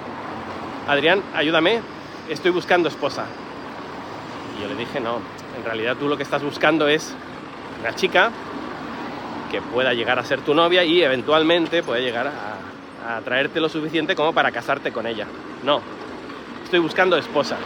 Adrián, 0.87 1.21
ayúdame, 1.33 1.81
estoy 2.29 2.51
buscando 2.51 2.87
esposa. 2.87 3.25
Y 4.57 4.61
yo 4.61 4.67
le 4.67 4.75
dije, 4.75 4.99
no, 4.99 5.19
en 5.57 5.65
realidad 5.65 5.97
tú 5.97 6.07
lo 6.07 6.17
que 6.17 6.23
estás 6.23 6.43
buscando 6.43 6.87
es 6.87 7.13
una 7.81 7.93
chica 7.95 8.31
que 9.51 9.61
pueda 9.61 9.93
llegar 9.93 10.17
a 10.17 10.23
ser 10.23 10.39
tu 10.41 10.53
novia 10.53 10.83
y 10.83 11.03
eventualmente 11.03 11.83
pueda 11.83 11.99
llegar 11.99 12.27
a, 12.27 12.60
a 13.07 13.19
traerte 13.21 13.59
lo 13.59 13.69
suficiente 13.69 14.15
como 14.15 14.33
para 14.33 14.51
casarte 14.51 14.91
con 14.91 15.07
ella. 15.07 15.25
No, 15.63 15.81
estoy 16.63 16.79
buscando 16.79 17.17
esposa. 17.17 17.57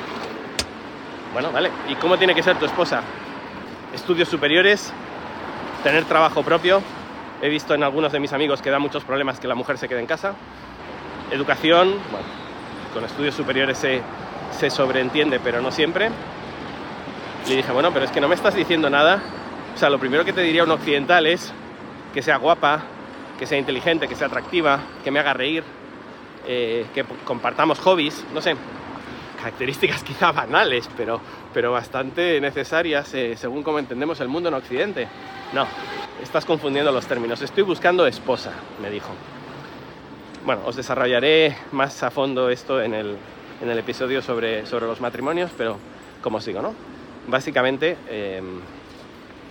Bueno, 1.34 1.52
vale. 1.52 1.70
¿Y 1.90 1.96
cómo 1.96 2.18
tiene 2.18 2.34
que 2.34 2.42
ser 2.42 2.58
tu 2.58 2.66
esposa? 2.66 3.02
Estudios 3.94 4.30
superiores, 4.30 4.94
tener 5.84 6.06
trabajo 6.06 6.44
propio. 6.44 6.82
He 7.42 7.50
visto 7.50 7.74
en 7.74 7.84
algunos 7.84 8.12
de 8.12 8.20
mis 8.20 8.32
amigos 8.34 8.62
que 8.62 8.70
da 8.70 8.80
muchos 8.80 9.04
problemas 9.04 9.40
que 9.40 9.48
la 9.48 9.56
mujer 9.56 9.78
se 9.78 9.90
quede 9.90 10.00
en 10.00 10.08
casa. 10.08 10.34
Educación, 11.32 11.96
bueno, 12.12 12.26
con 12.94 13.04
estudios 13.04 13.36
superiores 13.36 13.78
se, 13.78 14.02
se 14.58 14.70
sobreentiende, 14.70 15.40
pero 15.40 15.62
no 15.62 15.72
siempre. 15.72 16.10
Le 17.48 17.58
dije, 17.58 17.72
bueno, 17.72 17.92
pero 17.92 18.06
es 18.06 18.12
que 18.12 18.22
no 18.22 18.28
me 18.28 18.36
estás 18.36 18.56
diciendo 18.56 18.90
nada. 18.90 19.22
O 19.76 19.78
sea, 19.78 19.90
lo 19.90 20.00
primero 20.00 20.24
que 20.24 20.34
te 20.34 20.42
diría 20.42 20.64
un 20.64 20.72
occidental 20.72 21.28
es 21.28 21.54
que 22.14 22.22
sea 22.22 22.38
guapa, 22.38 22.84
que 23.38 23.46
sea 23.46 23.58
inteligente, 23.58 24.08
que 24.08 24.16
sea 24.16 24.28
atractiva, 24.28 24.80
que 25.04 25.12
me 25.12 25.20
haga 25.20 25.34
reír, 25.34 25.64
eh, 26.48 26.86
que 26.94 27.04
compartamos 27.26 27.80
hobbies, 27.80 28.26
no 28.34 28.42
sé, 28.42 28.56
características 29.38 30.04
quizá 30.06 30.32
banales, 30.32 30.90
pero 30.96 31.22
pero 31.56 31.72
bastante 31.72 32.42
necesarias 32.42 33.14
eh, 33.14 33.38
según 33.38 33.64
como 33.64 33.80
entendemos 33.80 34.20
el 34.20 34.28
mundo 34.28 34.50
en 34.50 34.56
Occidente. 34.56 35.08
No, 35.54 35.66
estás 36.22 36.44
confundiendo 36.44 36.92
los 36.92 37.08
términos. 37.08 37.42
Estoy 37.42 37.64
buscando 37.64 38.06
esposa, 38.06 38.52
me 38.82 38.90
dijo. 38.90 39.08
Bueno, 40.46 40.64
os 40.66 40.76
desarrollaré 40.76 41.56
más 41.72 42.04
a 42.04 42.12
fondo 42.12 42.50
esto 42.50 42.82
en 42.82 42.94
el, 42.94 43.16
en 43.62 43.70
el 43.70 43.80
episodio 43.80 44.22
sobre, 44.22 44.66
sobre 44.66 44.86
los 44.86 45.00
matrimonios, 45.00 45.50
pero 45.58 45.78
como 46.22 46.40
os 46.40 46.46
digo, 46.46 46.62
¿no? 46.62 46.76
Básicamente 47.30 47.96
em, 48.10 48.60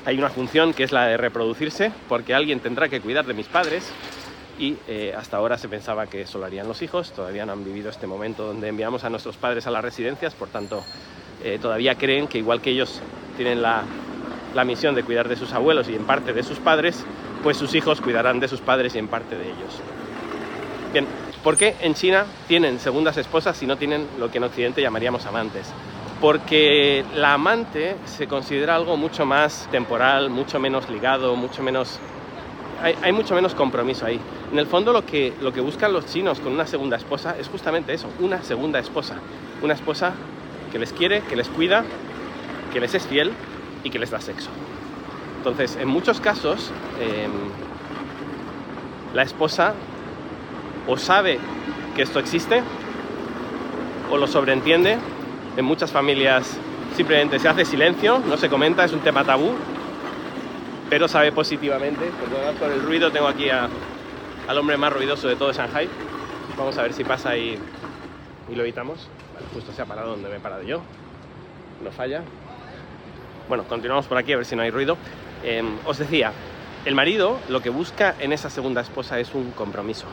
hay 0.06 0.18
una 0.18 0.30
función 0.30 0.74
que 0.74 0.84
es 0.84 0.92
la 0.92 1.06
de 1.06 1.16
reproducirse, 1.16 1.92
porque 2.08 2.34
alguien 2.34 2.60
tendrá 2.60 2.88
que 2.88 3.00
cuidar 3.00 3.24
de 3.26 3.34
mis 3.34 3.46
padres 3.46 3.90
y 4.58 4.76
eh, 4.86 5.14
hasta 5.16 5.36
ahora 5.36 5.58
se 5.58 5.68
pensaba 5.68 6.06
que 6.06 6.22
eso 6.22 6.38
lo 6.38 6.46
harían 6.46 6.68
los 6.68 6.82
hijos, 6.82 7.12
todavía 7.12 7.44
no 7.44 7.52
han 7.52 7.64
vivido 7.64 7.90
este 7.90 8.06
momento 8.06 8.46
donde 8.46 8.68
enviamos 8.68 9.04
a 9.04 9.10
nuestros 9.10 9.36
padres 9.36 9.66
a 9.66 9.70
las 9.70 9.82
residencias, 9.82 10.34
por 10.34 10.48
tanto 10.48 10.84
eh, 11.42 11.58
todavía 11.60 11.96
creen 11.96 12.28
que 12.28 12.38
igual 12.38 12.60
que 12.60 12.70
ellos 12.70 13.00
tienen 13.36 13.62
la, 13.62 13.82
la 14.54 14.64
misión 14.64 14.94
de 14.94 15.02
cuidar 15.02 15.28
de 15.28 15.36
sus 15.36 15.52
abuelos 15.52 15.88
y 15.88 15.94
en 15.94 16.04
parte 16.04 16.32
de 16.32 16.42
sus 16.42 16.58
padres, 16.58 17.04
pues 17.42 17.56
sus 17.56 17.74
hijos 17.74 18.00
cuidarán 18.00 18.40
de 18.40 18.48
sus 18.48 18.60
padres 18.60 18.94
y 18.94 18.98
en 18.98 19.08
parte 19.08 19.36
de 19.36 19.44
ellos. 19.44 19.80
Bien, 20.92 21.06
¿por 21.42 21.56
qué 21.56 21.74
en 21.80 21.94
China 21.94 22.24
tienen 22.46 22.78
segundas 22.78 23.16
esposas 23.16 23.56
si 23.56 23.66
no 23.66 23.76
tienen 23.76 24.06
lo 24.18 24.30
que 24.30 24.38
en 24.38 24.44
Occidente 24.44 24.80
llamaríamos 24.80 25.26
amantes? 25.26 25.72
Porque 26.20 27.04
la 27.14 27.34
amante 27.34 27.96
se 28.06 28.26
considera 28.26 28.76
algo 28.76 28.96
mucho 28.96 29.26
más 29.26 29.68
temporal, 29.70 30.30
mucho 30.30 30.58
menos 30.58 30.88
ligado, 30.88 31.36
mucho 31.36 31.62
menos 31.62 31.98
hay, 33.02 33.12
mucho 33.12 33.34
menos 33.34 33.54
compromiso 33.54 34.04
ahí. 34.04 34.20
En 34.52 34.58
el 34.58 34.66
fondo 34.66 34.92
lo 34.92 35.06
que, 35.06 35.32
lo 35.40 35.52
que 35.52 35.60
buscan 35.60 35.92
los 35.92 36.06
chinos 36.06 36.40
con 36.40 36.52
una 36.52 36.66
segunda 36.66 36.96
esposa 36.96 37.34
es 37.38 37.48
justamente 37.48 37.94
eso, 37.94 38.08
una 38.20 38.42
segunda 38.42 38.78
esposa. 38.78 39.16
Una 39.62 39.74
esposa 39.74 40.12
que 40.70 40.78
les 40.78 40.92
quiere, 40.92 41.22
que 41.22 41.36
les 41.36 41.48
cuida, 41.48 41.84
que 42.72 42.80
les 42.80 42.94
es 42.94 43.06
fiel 43.06 43.32
y 43.84 43.90
que 43.90 43.98
les 43.98 44.10
da 44.10 44.20
sexo. 44.20 44.50
Entonces, 45.38 45.76
en 45.76 45.88
muchos 45.88 46.20
casos, 46.20 46.72
em, 47.00 47.30
la 49.14 49.22
esposa 49.22 49.74
o 50.86 50.96
sabe 50.96 51.38
que 51.94 52.02
esto 52.02 52.18
existe 52.18 52.62
o 54.10 54.16
lo 54.16 54.26
sobreentiende. 54.26 54.98
En 55.56 55.64
muchas 55.64 55.92
familias 55.92 56.56
simplemente 56.96 57.38
se 57.38 57.48
hace 57.48 57.64
silencio, 57.64 58.18
no 58.18 58.36
se 58.36 58.48
comenta, 58.48 58.84
es 58.84 58.92
un 58.92 59.00
tema 59.00 59.24
tabú, 59.24 59.52
pero 60.90 61.06
sabe 61.06 61.30
positivamente. 61.30 62.10
Perdonad 62.20 62.54
por 62.54 62.72
el 62.72 62.82
ruido, 62.82 63.12
tengo 63.12 63.28
aquí 63.28 63.48
al 63.50 64.58
hombre 64.58 64.76
más 64.76 64.92
ruidoso 64.92 65.28
de 65.28 65.36
todo 65.36 65.52
Shanghai. 65.52 65.88
Vamos 66.58 66.76
a 66.78 66.82
ver 66.82 66.92
si 66.92 67.04
pasa 67.04 67.36
y, 67.36 67.58
y 68.50 68.54
lo 68.54 68.62
evitamos. 68.62 69.08
justo 69.52 69.72
se 69.72 69.82
ha 69.82 69.86
parado 69.86 70.10
donde 70.10 70.28
me 70.28 70.36
he 70.36 70.40
parado 70.40 70.62
yo. 70.62 70.82
No 71.82 71.90
falla. 71.92 72.22
Bueno, 73.48 73.64
continuamos 73.64 74.06
por 74.06 74.18
aquí 74.18 74.32
a 74.32 74.36
ver 74.36 74.46
si 74.46 74.56
no 74.56 74.62
hay 74.62 74.70
ruido. 74.70 74.96
Em, 75.44 75.76
os 75.84 75.98
decía, 75.98 76.32
el 76.84 76.94
marido 76.94 77.38
lo 77.48 77.60
que 77.60 77.70
busca 77.70 78.14
en 78.18 78.32
esa 78.32 78.50
segunda 78.50 78.80
esposa 78.80 79.20
es 79.20 79.34
un 79.34 79.52
compromiso. 79.52 80.06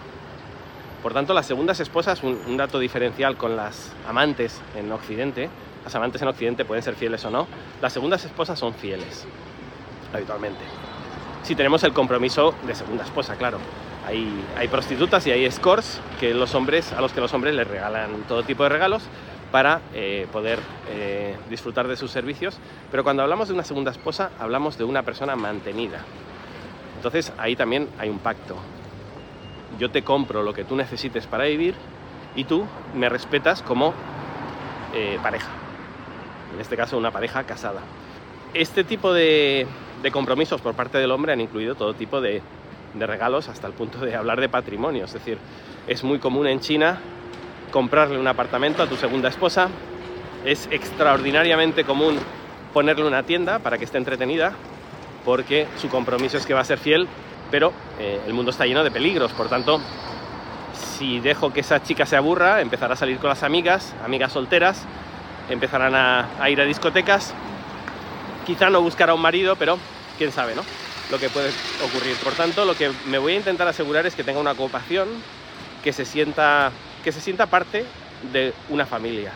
Por 1.02 1.14
tanto, 1.14 1.34
las 1.34 1.48
segundas 1.48 1.80
esposas, 1.80 2.22
un, 2.22 2.58
dato 2.58 2.78
diferencial 2.78 3.36
con 3.36 3.56
las 3.56 3.92
amantes 4.08 4.62
en 4.76 4.92
Occidente, 4.92 5.50
las 5.84 5.96
amantes 5.96 6.22
en 6.22 6.28
Occidente 6.28 6.64
pueden 6.64 6.84
ser 6.84 6.96
fieles 6.96 7.26
o 7.26 7.32
no, 7.32 7.48
las 7.82 7.92
segundas 7.92 8.24
esposas 8.24 8.60
son 8.60 8.74
fieles 8.76 9.26
habitualmente. 10.14 10.60
Si 11.44 11.56
tenemos 11.56 11.84
el 11.84 11.94
compromiso 11.94 12.54
de 12.68 12.76
segunda 12.76 13.04
esposa, 13.04 13.36
claro. 13.36 13.58
Hay, 14.06 14.44
hay 14.58 14.68
prostitutas 14.68 15.26
y 15.26 15.32
hay 15.32 15.46
escorts 15.46 16.00
que 16.20 16.34
los 16.34 16.54
hombres, 16.54 16.94
a 16.94 17.02
los 17.02 17.14
que 17.14 17.22
los 17.22 17.34
hombres 17.34 17.56
les 17.56 17.68
regalan 17.68 18.24
todo 18.28 18.44
tipo 18.44 18.64
de 18.64 18.70
regalos 18.70 19.04
para 19.52 19.82
eh, 19.94 20.28
poder 20.32 20.60
eh, 20.90 21.36
disfrutar 21.50 21.88
de 21.88 21.98
sus 21.98 22.12
servicios. 22.12 22.58
Pero 22.92 23.04
cuando 23.04 23.24
hablamos 23.24 23.48
de 23.48 23.56
una 23.56 23.64
segunda 23.64 23.92
esposa, 23.92 24.32
hablamos 24.40 24.78
de 24.78 24.84
una 24.84 25.04
persona 25.04 25.36
mantenida. 25.36 26.00
Entonces 26.98 27.34
ahí 27.38 27.56
también 27.56 27.90
hay 27.98 28.10
un 28.10 28.20
pacto. 28.20 28.56
Yo 29.80 29.90
te 29.90 30.04
compro 30.04 30.44
lo 30.44 30.54
que 30.54 30.64
tú 30.64 30.76
necesites 30.76 31.28
para 31.28 31.46
vivir 31.46 31.76
y 32.36 32.44
tú 32.44 32.66
me 32.96 33.10
respetas 33.10 33.62
como 33.62 33.94
eh, 34.94 35.18
pareja. 35.22 35.50
En 36.54 36.60
este 36.60 36.76
caso, 36.76 36.98
una 36.98 37.12
pareja 37.12 37.44
casada. 37.44 37.82
Este 38.54 38.84
tipo 38.84 39.14
de, 39.14 39.66
de 40.02 40.12
compromisos 40.12 40.62
por 40.62 40.74
parte 40.74 40.98
del 40.98 41.12
hombre 41.12 41.34
han 41.34 41.42
incluido 41.42 41.76
todo 41.76 41.94
tipo 41.94 42.22
de, 42.22 42.42
regalos 43.00 43.48
hasta 43.48 43.68
el 43.68 43.74
punto 43.74 44.00
de 44.00 44.16
hablar 44.16 44.40
de 44.42 44.50
patrimonio. 44.50 45.06
Es 45.06 45.14
decir, 45.14 45.38
es 45.88 46.04
muy 46.04 46.20
común 46.20 46.48
en 46.48 46.60
China 46.60 47.00
comprarle 47.72 48.20
un 48.20 48.28
apartamento 48.28 48.84
a 48.84 48.88
tu 48.88 48.96
segunda 48.98 49.30
esposa. 49.30 49.70
Es 50.44 50.68
extraordinariamente 50.72 51.84
común 51.84 52.18
ponerle 52.74 53.06
una 53.06 53.24
tienda 53.24 53.60
para 53.60 53.78
que 53.78 53.86
esté 53.86 53.98
entretenida, 53.98 54.54
porque 55.24 55.68
su 55.78 55.88
compromiso 55.90 56.38
es 56.38 56.46
que 56.46 56.54
va 56.54 56.62
a 56.62 56.66
ser 56.66 56.80
fiel, 56.80 57.08
pero 57.52 57.74
eh, 58.00 58.22
el 58.26 58.34
mundo 58.34 58.52
está 58.52 58.66
lleno 58.66 58.84
de 58.84 58.90
peligros. 58.90 59.32
Por 59.34 59.50
tanto, 59.50 59.80
si 60.74 61.20
dejo 61.20 61.54
que 61.54 61.60
esa 61.60 61.84
chica 61.84 62.06
se 62.06 62.16
aburra, 62.16 62.62
empezará 62.62 62.94
a 62.94 62.98
salir 62.98 63.18
con 63.18 63.30
las 63.30 63.44
amigas, 63.44 63.94
amigas 64.04 64.32
solteras, 64.32 64.86
empezarán 65.50 65.94
a 65.96 66.50
ir 66.50 66.62
a 66.62 66.64
discotecas 66.64 67.36
Quizá 68.46 68.70
no 68.70 68.82
buscará 68.82 69.14
un 69.14 69.22
marido, 69.22 69.56
pero 69.56 69.78
quién 70.18 70.32
sabe, 70.32 70.56
¿no? 70.56 70.64
Lo 71.12 71.20
que 71.20 71.30
puede 71.30 71.52
ocurrir. 71.86 72.16
Por 72.24 72.34
tanto, 72.34 72.66
lo 72.66 72.76
que 72.76 72.92
me 73.08 73.18
voy 73.18 73.34
a 73.34 73.38
intentar 73.38 73.68
asegurar 73.68 74.06
es 74.06 74.16
que 74.16 74.24
tenga 74.24 74.40
una 74.40 74.52
ocupación, 74.52 75.08
que 75.84 75.94
se 75.94 76.06
sienta, 76.06 76.72
que 77.04 77.12
se 77.12 77.22
sienta 77.22 77.46
parte 77.46 77.86
de 78.32 78.54
una 78.70 78.86
familia. 78.86 79.32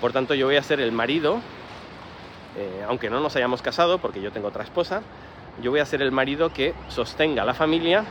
Por 0.00 0.12
tanto, 0.12 0.34
yo 0.34 0.46
voy 0.46 0.56
a 0.56 0.62
ser 0.62 0.80
el 0.80 0.92
marido, 0.92 1.40
eh, 2.56 2.84
aunque 2.88 3.10
no 3.10 3.20
nos 3.20 3.34
hayamos 3.34 3.62
casado, 3.62 3.98
porque 3.98 4.20
yo 4.20 4.30
tengo 4.30 4.48
otra 4.48 4.62
esposa, 4.62 5.02
yo 5.62 5.70
voy 5.70 5.80
a 5.80 5.86
ser 5.86 6.02
el 6.02 6.12
marido 6.12 6.52
que 6.52 6.74
sostenga 6.88 7.44
la 7.44 7.54
familia 7.54 8.04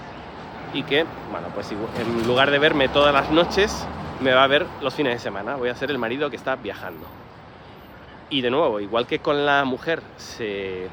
y 0.73 0.83
que, 0.83 1.05
bueno, 1.31 1.47
pues 1.53 1.71
en 1.71 2.27
lugar 2.27 2.51
de 2.51 2.59
verme 2.59 2.89
todas 2.89 3.13
las 3.13 3.31
noches, 3.31 3.85
me 4.19 4.33
va 4.33 4.43
a 4.43 4.47
ver 4.47 4.65
los 4.81 4.93
fines 4.93 5.13
de 5.13 5.19
semana. 5.19 5.55
Voy 5.55 5.69
a 5.69 5.75
ser 5.75 5.91
el 5.91 5.97
marido 5.97 6.29
que 6.29 6.35
está 6.35 6.55
viajando. 6.55 7.05
Y 8.29 8.41
de 8.41 8.49
nuevo, 8.49 8.79
igual 8.79 9.05
que 9.05 9.19
con 9.19 9.45
la 9.45 9.63
mujer 9.65 10.01
se, 10.17 10.89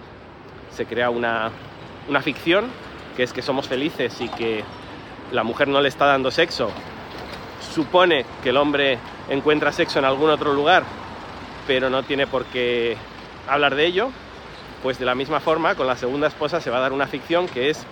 crea 0.89 1.11
una, 1.11 1.51
ficción, 2.21 2.67
que 3.17 3.23
es 3.23 3.33
que 3.33 3.43
somos 3.43 3.67
felices 3.67 4.21
y 4.21 4.29
que 4.29 4.63
la 5.33 5.43
mujer 5.43 5.69
no 5.69 5.81
le 5.81 5.89
está 5.89 6.07
dando 6.07 6.31
sexo, 6.31 6.71
supone 7.75 8.27
que 8.43 8.51
el 8.51 8.57
hombre 8.57 8.99
encuentra 9.31 9.73
sexo 9.73 9.99
en 9.99 10.05
algún 10.05 10.29
otro 10.29 10.53
lugar, 10.53 10.85
pero 11.67 11.89
no 11.89 12.03
tiene 12.03 12.27
por 12.27 12.45
qué 12.47 12.97
hablar 13.49 13.75
de 13.75 13.87
ello, 13.87 14.11
pues 14.83 14.99
de 14.99 15.05
la 15.05 15.15
misma 15.15 15.41
forma 15.41 15.75
con 15.75 15.87
la 15.87 15.97
segunda 15.97 16.27
esposa 16.27 16.61
se 16.61 16.71
va 16.71 16.79
a 16.79 16.81
dar 16.81 16.93
una 16.93 17.07
ficción 17.07 17.47
que 17.47 17.71
es 17.71 17.87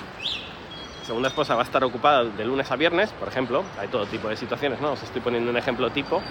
la 1.00 1.06
segunda 1.06 1.28
esposa 1.28 1.54
va 1.54 1.62
a 1.62 1.64
estar 1.64 1.82
ocupada 1.82 2.25
de 2.25 2.44
lunes 2.44 2.70
a 2.70 2.76
viernes, 2.76 3.11
por 3.11 3.26
ejemplo, 3.26 3.64
hay 3.80 3.88
todo 3.88 4.06
tipo 4.06 4.28
de 4.28 4.37
situaciones, 4.37 4.80
¿no? 4.80 4.92
Os 4.92 5.02
estoy 5.02 5.20
poniendo 5.20 5.50
un 5.50 5.56
ejemplo 5.56 5.90
tipo, 5.90 6.23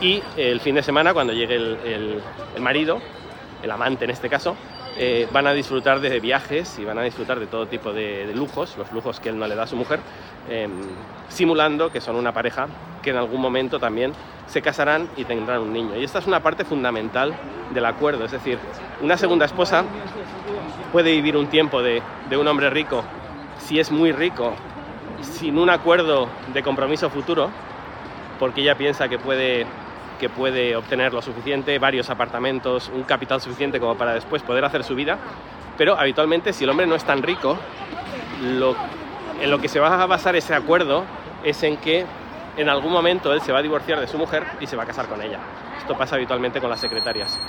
y 0.00 0.22
el 0.38 0.60
fin 0.60 0.74
de 0.74 0.82
semana, 0.82 1.12
cuando 1.12 1.34
llegue 1.34 1.56
el, 1.56 2.22
marido, 2.58 3.00
el 3.62 3.70
amante 3.70 4.06
en 4.06 4.10
este 4.10 4.30
caso, 4.30 4.56
eh, 4.96 5.28
van 5.32 5.46
a 5.46 5.52
disfrutar 5.52 6.00
de 6.00 6.20
viajes 6.20 6.78
y 6.78 6.84
van 6.84 6.98
a 6.98 7.02
disfrutar 7.02 7.38
de 7.38 7.46
todo 7.46 7.66
tipo 7.66 7.92
de, 7.92 8.30
lujos, 8.34 8.76
los 8.76 8.90
lujos 8.92 9.20
que 9.20 9.28
él 9.28 9.38
no 9.38 9.46
le 9.46 9.54
da 9.54 9.64
a 9.64 9.66
su 9.66 9.76
mujer, 9.76 10.00
em, 10.48 10.70
simulando 11.28 11.90
que 11.90 12.00
son 12.00 12.16
una 12.16 12.32
pareja 12.32 12.66
que 13.02 13.10
en 13.10 13.16
algún 13.16 13.40
momento 13.40 13.78
también 13.78 14.12
se 14.46 14.62
casarán 14.62 15.08
y 15.16 15.24
tendrán 15.24 15.60
un 15.60 15.72
niño. 15.72 15.96
Y 15.96 16.04
esta 16.04 16.18
es 16.18 16.26
una 16.26 16.40
parte 16.40 16.64
fundamental 16.64 17.34
del 17.72 17.84
acuerdo, 17.84 18.24
es 18.24 18.32
decir, 18.32 18.58
una 19.00 19.16
segunda 19.16 19.46
esposa 19.46 19.84
puede 20.92 21.12
vivir 21.12 21.36
un 21.36 21.46
tiempo 21.46 21.82
de, 21.82 22.02
de 22.28 22.36
un 22.36 22.46
hombre 22.48 22.68
rico 22.68 23.04
si 23.60 23.78
es 23.78 23.90
muy 23.90 24.12
rico, 24.12 24.52
sin 25.22 25.58
un 25.58 25.70
acuerdo 25.70 26.28
de 26.52 26.62
compromiso 26.62 27.10
futuro, 27.10 27.50
porque 28.38 28.62
ella 28.62 28.74
piensa 28.74 29.08
que 29.08 29.18
puede 29.18 29.66
que 30.20 30.28
puede 30.28 30.76
obtener 30.76 31.12
lo 31.14 31.22
suficiente, 31.22 31.78
varios 31.78 32.10
apartamentos, 32.10 32.90
un 32.94 33.02
capital 33.02 33.40
suficiente 33.40 33.80
como 33.80 33.96
para 33.96 34.12
después 34.12 34.42
poder 34.42 34.64
hacer 34.64 34.84
su 34.84 34.94
vida, 34.94 35.18
pero 35.78 35.98
habitualmente 35.98 36.52
si 36.52 36.64
el 36.64 36.70
hombre 36.70 36.86
no 36.86 36.94
es 36.94 37.04
tan 37.04 37.22
rico, 37.22 37.56
lo, 38.42 38.76
en 39.40 39.50
lo 39.50 39.58
que 39.58 39.68
se 39.68 39.80
va 39.80 40.00
a 40.00 40.06
basar 40.06 40.36
ese 40.36 40.54
acuerdo 40.54 41.04
es 41.42 41.62
en 41.62 41.78
que 41.78 42.04
en 42.56 42.68
algún 42.68 42.92
momento 42.92 43.32
él 43.32 43.40
se 43.40 43.50
va 43.50 43.60
a 43.60 43.62
divorciar 43.62 43.98
de 43.98 44.06
su 44.06 44.18
mujer 44.18 44.44
y 44.60 44.66
se 44.66 44.76
va 44.76 44.82
a 44.82 44.86
casar 44.86 45.06
con 45.06 45.22
ella. 45.22 45.38
Esto 45.78 45.96
pasa 45.96 46.16
habitualmente 46.16 46.60
con 46.60 46.68
las 46.68 46.80
secretarias. 46.80 47.40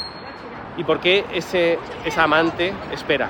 ¿Y 0.78 0.86
por 0.86 1.00
qué 1.02 1.26
ese, 1.34 1.78
esa 2.06 2.24
amante 2.24 2.74
espera? 2.94 3.30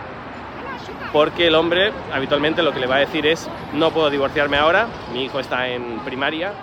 Porque 1.12 1.48
el 1.48 1.56
hombre 1.56 1.92
habitualmente 2.14 2.62
lo 2.62 2.72
que 2.72 2.80
le 2.80 2.88
va 2.88 2.98
a 2.98 3.00
decir 3.00 3.26
es, 3.26 3.50
no 3.74 3.90
puedo 3.90 4.10
divorciarme 4.12 4.58
ahora, 4.58 4.88
mi 5.12 5.26
hijo 5.26 5.40
está 5.40 5.68
en 5.68 6.00
primaria, 6.06 6.54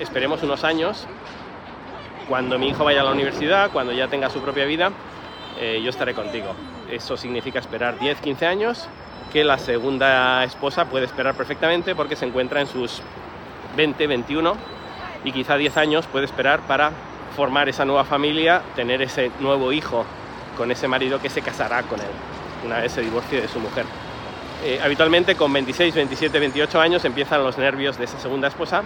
esperemos 0.00 0.42
unos 0.42 0.64
años 0.64 1.06
cuando 2.28 2.58
mi 2.58 2.68
hijo 2.68 2.84
vaya 2.84 3.00
a 3.00 3.04
la 3.04 3.12
universidad, 3.12 3.70
cuando 3.70 3.92
ya 3.92 4.08
tenga 4.08 4.30
su 4.30 4.40
propia 4.40 4.64
vida, 4.66 4.92
eh, 5.58 5.80
yo 5.82 5.90
estaré 5.90 6.14
contigo. 6.14 6.54
Eso 6.90 7.16
significa 7.16 7.58
esperar 7.58 7.98
10, 7.98 8.20
15 8.20 8.46
años, 8.46 8.88
que 9.32 9.44
la 9.44 9.58
segunda 9.58 10.44
esposa 10.44 10.86
puede 10.86 11.06
esperar 11.06 11.34
perfectamente 11.34 11.94
porque 11.94 12.16
se 12.16 12.26
encuentra 12.26 12.60
en 12.60 12.66
sus 12.66 13.02
20, 13.76 14.06
21 14.06 14.56
y 15.24 15.32
quizá 15.32 15.56
10 15.56 15.76
años 15.76 16.06
puede 16.06 16.24
esperar 16.24 16.60
para 16.60 16.92
formar 17.34 17.68
esa 17.68 17.84
nueva 17.84 18.04
familia, 18.04 18.62
tener 18.76 19.02
ese 19.02 19.30
nuevo 19.40 19.72
hijo 19.72 20.04
con 20.56 20.70
ese 20.70 20.88
marido 20.88 21.20
que 21.20 21.28
se 21.28 21.42
casará 21.42 21.82
con 21.82 22.00
él 22.00 22.06
una 22.64 22.78
vez 22.78 22.92
se 22.92 23.02
divorcie 23.02 23.40
de 23.40 23.48
su 23.48 23.60
mujer. 23.60 23.84
Eh, 24.64 24.80
habitualmente 24.82 25.36
con 25.36 25.52
26, 25.52 25.94
27, 25.94 26.38
28 26.38 26.80
años 26.80 27.04
empiezan 27.04 27.44
los 27.44 27.58
nervios 27.58 27.96
de 27.96 28.04
esa 28.04 28.18
segunda 28.18 28.48
esposa 28.48 28.82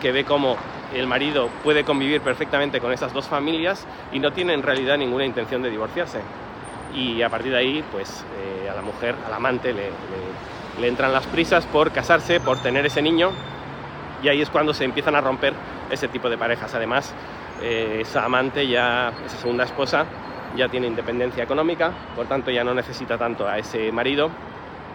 que 0.00 0.12
ve 0.12 0.24
cómo 0.24 0.56
el 0.94 1.06
marido 1.06 1.48
puede 1.64 1.84
convivir 1.84 2.20
perfectamente 2.20 2.80
con 2.80 2.92
esas 2.92 3.12
dos 3.12 3.26
familias 3.26 3.86
y 4.12 4.18
no 4.18 4.32
tiene 4.32 4.54
en 4.54 4.62
realidad 4.62 4.96
ninguna 4.98 5.24
intención 5.24 5.62
de 5.62 5.70
divorciarse. 5.70 6.20
Y 6.94 7.22
a 7.22 7.28
partir 7.28 7.52
de 7.52 7.58
ahí, 7.58 7.84
pues 7.92 8.24
eh, 8.38 8.70
a 8.70 8.74
la 8.74 8.82
mujer, 8.82 9.14
al 9.26 9.34
amante, 9.34 9.72
le, 9.72 9.90
le, 10.80 10.88
entran 10.88 11.12
las 11.12 11.26
prisas 11.26 11.66
por 11.66 11.92
casarse, 11.92 12.40
por 12.40 12.58
tener 12.58 12.86
ese 12.86 13.02
niño, 13.02 13.32
y 14.22 14.28
ahí 14.28 14.40
es 14.40 14.48
cuando 14.48 14.72
se 14.72 14.84
empiezan 14.84 15.14
a 15.14 15.20
romper 15.20 15.52
ese 15.90 16.08
tipo 16.08 16.30
de 16.30 16.38
parejas. 16.38 16.74
Además, 16.74 17.12
eh, 17.60 17.98
esa 18.00 18.24
amante 18.24 18.66
ya, 18.66 19.12
esa 19.24 19.36
segunda 19.36 19.64
esposa, 19.64 20.06
ya 20.56 20.68
tiene 20.68 20.86
independencia 20.86 21.44
económica, 21.44 21.92
por 22.14 22.26
tanto 22.26 22.50
ya 22.50 22.64
no 22.64 22.72
necesita 22.72 23.18
tanto 23.18 23.46
a 23.46 23.58
ese 23.58 23.92
marido. 23.92 24.30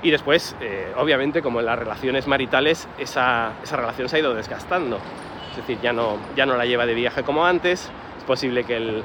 Y 0.03 0.11
después, 0.11 0.55
eh, 0.61 0.93
obviamente, 0.97 1.41
como 1.41 1.59
en 1.59 1.67
las 1.67 1.77
relaciones 1.77 2.27
maritales, 2.27 2.87
esa, 2.97 3.53
esa 3.63 3.77
relación 3.77 4.09
se 4.09 4.15
ha 4.15 4.19
ido 4.19 4.33
desgastando 4.33 4.99
es 5.51 5.57
decir, 5.57 5.79
ya 5.81 5.93
no, 5.93 6.17
ya 6.35 6.45
no 6.45 6.55
la 6.55 6.65
lleva 6.65 6.85
de 6.85 6.93
viaje 6.93 7.23
como 7.23 7.45
antes, 7.45 7.89
es 8.17 8.23
posible 8.23 8.63
que, 8.63 8.77
el, 8.77 9.03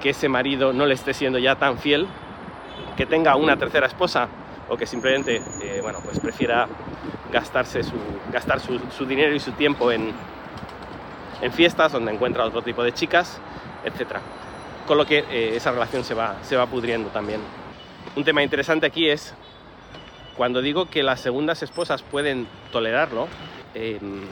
que 0.00 0.10
ese 0.10 0.28
marido 0.28 0.72
no 0.72 0.86
le 0.86 0.94
esté 0.94 1.14
siendo 1.14 1.38
ya 1.38 1.56
tan 1.56 1.78
fiel, 1.78 2.06
que 2.96 3.06
tenga 3.06 3.34
una 3.36 3.56
tercera 3.56 3.86
esposa 3.86 4.28
o 4.68 4.76
que 4.76 4.86
simplemente 4.86 5.42
eh, 5.62 5.80
bueno, 5.80 6.00
pues 6.04 6.20
prefiera 6.20 6.68
gastarse 7.32 7.82
su, 7.82 7.96
gastar 8.30 8.60
su, 8.60 9.06
dinero 9.06 9.34
y 9.34 9.40
su 9.40 9.52
tiempo 9.52 9.90
en, 9.90 10.12
en, 11.40 11.52
fiestas 11.52 11.92
donde 11.92 12.12
encuentra 12.12 12.44
otro 12.44 12.60
tipo 12.60 12.84
de 12.84 12.92
chicas, 12.92 13.40
etc. 13.84 14.18
Con 14.86 14.98
lo 14.98 15.06
que 15.06 15.20
eh, 15.30 15.56
esa 15.56 15.72
relación 15.72 16.04
se 16.04 16.12
va, 16.12 16.36
se 16.42 16.56
va 16.56 16.66
pudriendo 16.66 17.08
también. 17.08 17.40
Un 18.14 18.24
tema 18.24 18.42
interesante 18.42 18.84
aquí 18.84 19.08
es, 19.08 19.34
cuando 20.36 20.62
digo 20.62 20.86
que 20.86 21.02
las 21.02 21.20
segundas 21.20 21.62
esposas 21.62 22.02
pueden 22.02 22.46
tolerarlo, 22.70 23.28
Em, 23.74 24.26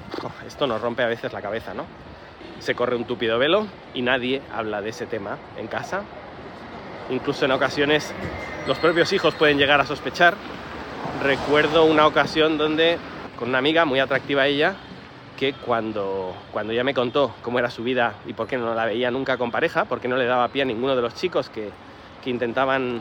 esto 0.47 0.67
nos 0.67 0.81
rompe 0.81 1.03
a 1.03 1.07
veces 1.07 1.33
la 1.33 1.41
cabeza, 1.41 1.73
¿no? 1.73 1.85
Se 2.61 2.75
corre 2.75 2.97
un 2.97 3.05
tupido 3.05 3.39
velo 3.39 3.67
y 3.95 4.03
nadie 4.03 4.43
habla 4.55 4.83
de 4.83 4.91
ese 4.91 5.07
tema 5.07 5.39
en 5.57 5.67
casa. 5.67 6.03
Incluso 7.11 7.47
en 7.47 7.53
ocasiones 7.53 8.13
los 8.67 8.79
propios 8.79 9.13
hijos 9.13 9.35
pueden 9.35 9.57
llegar 9.57 9.81
a 9.81 9.87
sospechar. 9.87 10.35
Recuerdo 11.23 11.85
una 11.85 12.07
ocasión 12.07 12.59
donde, 12.59 12.99
con 13.39 13.49
una 13.49 13.59
amiga 13.59 13.87
muy 13.87 13.99
atractiva 13.99 14.47
ella, 14.47 14.75
que 15.39 15.55
cuando, 15.55 16.35
cuando 16.53 16.75
ella 16.75 16.85
me 16.85 16.93
contó 16.93 17.35
cómo 17.43 17.59
era 17.59 17.71
su 17.71 17.83
vida 17.83 18.15
y 18.27 18.35
por 18.35 18.47
qué 18.47 18.59
no 18.59 18.75
la 18.75 18.85
veía 18.85 19.11
nunca 19.11 19.39
con 19.39 19.51
pareja, 19.51 19.87
por 19.87 20.01
qué 20.01 20.09
no 20.09 20.17
le 20.17 20.27
daba 20.27 20.49
pie 20.49 20.63
a 20.63 20.67
ninguno 20.67 20.95
de 20.95 21.01
los 21.01 21.15
chicos 21.15 21.49
que, 21.49 21.71
que 22.23 22.29
intentaban 22.29 23.01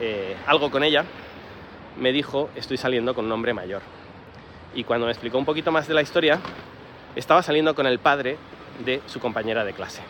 eh, 0.00 0.36
algo 0.46 0.70
con 0.70 0.84
ella, 0.84 1.04
me 1.98 2.12
dijo, 2.12 2.50
estoy 2.54 2.76
saliendo 2.76 3.14
con 3.14 3.26
un 3.26 3.32
hombre 3.32 3.54
mayor 3.54 3.82
y 4.74 4.84
cuando 4.84 5.06
me 5.06 5.12
explicó 5.12 5.38
un 5.38 5.44
poquito 5.44 5.72
más 5.72 5.88
de 5.88 5.94
la 5.94 6.02
historia, 6.02 6.40
estaba 7.16 7.42
saliendo 7.42 7.74
con 7.74 7.86
el 7.86 7.98
padre 7.98 8.36
de 8.84 9.00
su 9.06 9.20
compañera 9.20 9.64
de 9.64 9.72
clase. 9.72 10.02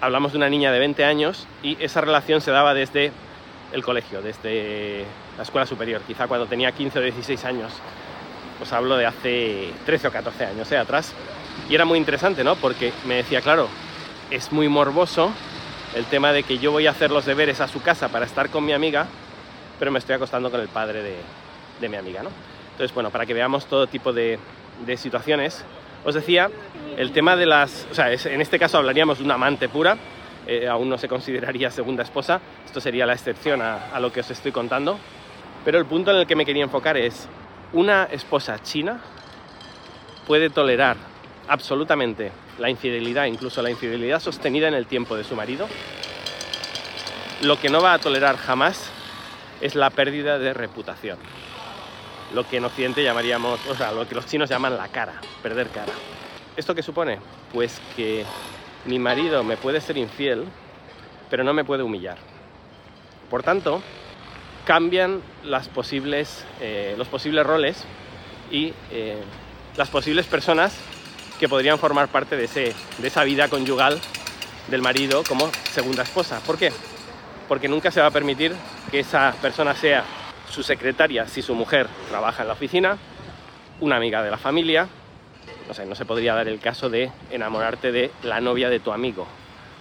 Hablamos 0.00 0.32
de 0.32 0.38
una 0.38 0.50
niña 0.50 0.70
de 0.72 0.78
20 0.78 1.04
años 1.04 1.46
y 1.62 1.82
esa 1.82 2.00
relación 2.00 2.40
se 2.40 2.50
daba 2.50 2.74
desde 2.74 3.12
el 3.72 3.82
colegio, 3.82 4.20
desde 4.20 5.04
la 5.36 5.42
escuela 5.42 5.66
superior, 5.66 6.02
quizá 6.06 6.26
cuando 6.28 6.46
tenía 6.46 6.72
15 6.72 6.98
o 6.98 7.02
16 7.02 7.44
años. 7.44 7.72
Pues 8.58 8.72
hablo 8.72 8.96
de 8.96 9.06
hace 9.06 9.70
13 9.86 10.08
o 10.08 10.12
14 10.12 10.46
años 10.46 10.70
¿eh? 10.70 10.76
atrás. 10.76 11.14
Y 11.68 11.74
era 11.74 11.84
muy 11.84 11.98
interesante, 11.98 12.44
¿no? 12.44 12.56
Porque 12.56 12.92
me 13.06 13.16
decía, 13.16 13.40
claro, 13.40 13.68
es 14.30 14.52
muy 14.52 14.68
morboso 14.68 15.32
el 15.94 16.04
tema 16.04 16.32
de 16.32 16.42
que 16.42 16.58
yo 16.58 16.72
voy 16.72 16.86
a 16.86 16.90
hacer 16.90 17.10
los 17.10 17.24
deberes 17.24 17.60
a 17.60 17.68
su 17.68 17.80
casa 17.80 18.08
para 18.08 18.26
estar 18.26 18.50
con 18.50 18.64
mi 18.64 18.72
amiga, 18.72 19.06
pero 19.78 19.90
me 19.90 19.98
estoy 19.98 20.14
acostando 20.16 20.50
con 20.50 20.60
el 20.60 20.68
padre 20.68 21.02
de, 21.02 21.16
de 21.80 21.88
mi 21.88 21.96
amiga, 21.96 22.22
¿no? 22.22 22.30
Entonces, 22.74 22.92
bueno, 22.92 23.10
para 23.10 23.24
que 23.24 23.34
veamos 23.34 23.66
todo 23.66 23.86
tipo 23.86 24.12
de, 24.12 24.38
situaciones, 24.96 25.64
os 26.04 26.12
decía, 26.12 26.50
el 26.96 27.12
tema 27.12 27.36
de 27.36 27.46
las... 27.46 27.86
O 27.88 27.94
sea, 27.94 28.12
en 28.12 28.40
este 28.40 28.58
caso 28.58 28.78
hablaríamos 28.78 29.18
de 29.18 29.24
una 29.24 29.34
amante 29.34 29.68
pura, 29.68 29.96
eh, 30.46 30.66
aún 30.66 30.88
no 30.88 30.98
se 30.98 31.06
consideraría 31.06 31.70
segunda 31.70 32.02
esposa, 32.02 32.40
esto 32.66 32.80
sería 32.80 33.06
la 33.06 33.12
excepción 33.12 33.62
a, 33.62 33.98
lo 34.00 34.12
que 34.12 34.20
os 34.20 34.30
estoy 34.30 34.50
contando, 34.50 34.98
pero 35.64 35.78
el 35.78 35.86
punto 35.86 36.10
en 36.10 36.16
el 36.16 36.26
que 36.26 36.34
me 36.34 36.44
quería 36.44 36.64
enfocar 36.64 36.96
es, 36.96 37.28
una 37.72 38.04
esposa 38.10 38.60
china 38.60 39.00
puede 40.26 40.50
tolerar 40.50 40.96
absolutamente 41.46 42.32
la 42.58 42.70
infidelidad, 42.70 43.26
incluso 43.26 43.62
la 43.62 43.70
infidelidad 43.70 44.18
sostenida 44.18 44.66
en 44.66 44.74
el 44.74 44.86
tiempo 44.86 45.16
de 45.16 45.22
su 45.22 45.36
marido. 45.36 45.68
Lo 47.42 47.60
que 47.60 47.68
no 47.68 47.80
va 47.80 47.94
a 47.94 47.98
tolerar 47.98 48.36
jamás 48.36 48.90
es 49.60 49.74
la 49.74 49.90
pérdida 49.90 50.38
de 50.38 50.54
reputación 50.54 51.18
lo 52.34 52.46
que 52.48 52.56
en 52.56 52.64
Occidente 52.64 53.02
llamaríamos, 53.02 53.64
o 53.66 53.74
sea, 53.76 53.92
lo 53.92 54.08
que 54.08 54.14
los 54.14 54.26
chinos 54.26 54.50
llaman 54.50 54.76
la 54.76 54.88
cara, 54.88 55.20
perder 55.42 55.68
cara. 55.68 55.92
¿Esto 56.56 56.74
qué 56.74 56.82
supone? 56.82 57.18
Pues 57.52 57.80
que 57.96 58.24
mi 58.86 58.98
marido 58.98 59.44
me 59.44 59.56
puede 59.56 59.80
ser 59.80 59.96
infiel, 59.96 60.44
pero 61.30 61.44
no 61.44 61.54
me 61.54 61.64
puede 61.64 61.82
humillar. 61.82 62.18
Por 63.30 63.42
tanto, 63.42 63.82
cambian 64.64 65.22
eh, 66.60 66.94
los 66.96 67.08
posibles 67.08 67.46
roles 67.46 67.84
y 68.50 68.72
eh, 68.90 69.22
las 69.76 69.88
posibles 69.88 70.26
personas 70.26 70.76
que 71.38 71.48
podrían 71.48 71.78
formar 71.78 72.08
parte 72.08 72.36
de, 72.36 72.44
ese, 72.44 72.74
de 72.98 73.08
esa 73.08 73.24
vida 73.24 73.48
conyugal 73.48 74.00
del 74.68 74.82
marido 74.82 75.22
como 75.28 75.50
segunda 75.70 76.02
esposa. 76.02 76.40
¿Por 76.46 76.58
qué? 76.58 76.72
Porque 77.48 77.68
nunca 77.68 77.90
se 77.90 78.00
va 78.00 78.06
a 78.06 78.12
permitir 78.12 78.54
que 78.94 79.00
esa 79.00 79.34
persona 79.42 79.74
sea 79.74 80.04
su 80.48 80.62
secretaria 80.62 81.26
si 81.26 81.42
su 81.42 81.56
mujer 81.56 81.88
trabaja 82.10 82.42
en 82.42 82.46
la 82.46 82.54
oficina, 82.54 82.96
una 83.80 83.96
amiga 83.96 84.22
de 84.22 84.30
la 84.30 84.38
familia, 84.38 84.86
no 85.66 85.74
sé, 85.74 85.84
no 85.84 85.96
se 85.96 86.04
podría 86.04 86.36
dar 86.36 86.46
el 86.46 86.60
caso 86.60 86.88
de 86.88 87.10
enamorarte 87.32 87.90
de 87.90 88.12
la 88.22 88.40
novia 88.40 88.70
de 88.70 88.78
tu 88.78 88.92
amigo 88.92 89.26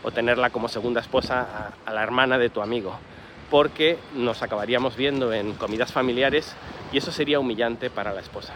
o 0.02 0.10
tenerla 0.10 0.50
como 0.50 0.68
segunda 0.68 1.00
esposa 1.00 1.76
a, 1.86 1.94
la 1.94 2.02
hermana 2.02 2.40
de 2.40 2.50
tu 2.50 2.64
amigo, 2.64 2.98
porque 3.52 4.00
nos 4.16 4.42
acabaríamos 4.42 4.96
viendo 4.96 5.32
en 5.32 5.54
comidas 5.54 5.92
familiares 5.92 6.56
y 6.92 6.98
eso 6.98 7.12
sería 7.12 7.40
humillante 7.40 7.92
para 7.92 8.14
la 8.14 8.20
esposa. 8.20 8.56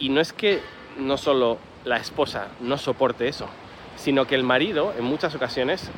Y 0.00 0.08
no 0.08 0.20
es 0.20 0.32
que 0.32 0.60
no 0.98 1.16
solo 1.16 1.58
la 1.84 1.98
esposa 1.98 2.48
no 2.58 2.78
soporte 2.78 3.28
eso, 3.28 3.48
sino 3.94 4.26
que 4.26 4.34
el 4.34 4.42
marido 4.42 4.92
en 4.98 5.04
muchas 5.04 5.36
ocasiones 5.36 5.88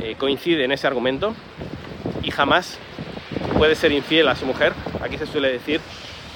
eh, 0.00 0.16
coincide 0.18 0.64
en 0.64 0.72
ese 0.72 0.86
argumento 0.86 1.34
y 2.24 2.30
jamás 2.30 2.78
puede 3.56 3.74
ser 3.74 3.92
infiel 3.92 4.28
a 4.28 4.34
su 4.34 4.46
mujer. 4.46 4.72
Aquí 5.02 5.18
se 5.18 5.26
suele 5.26 5.52
decir, 5.52 5.80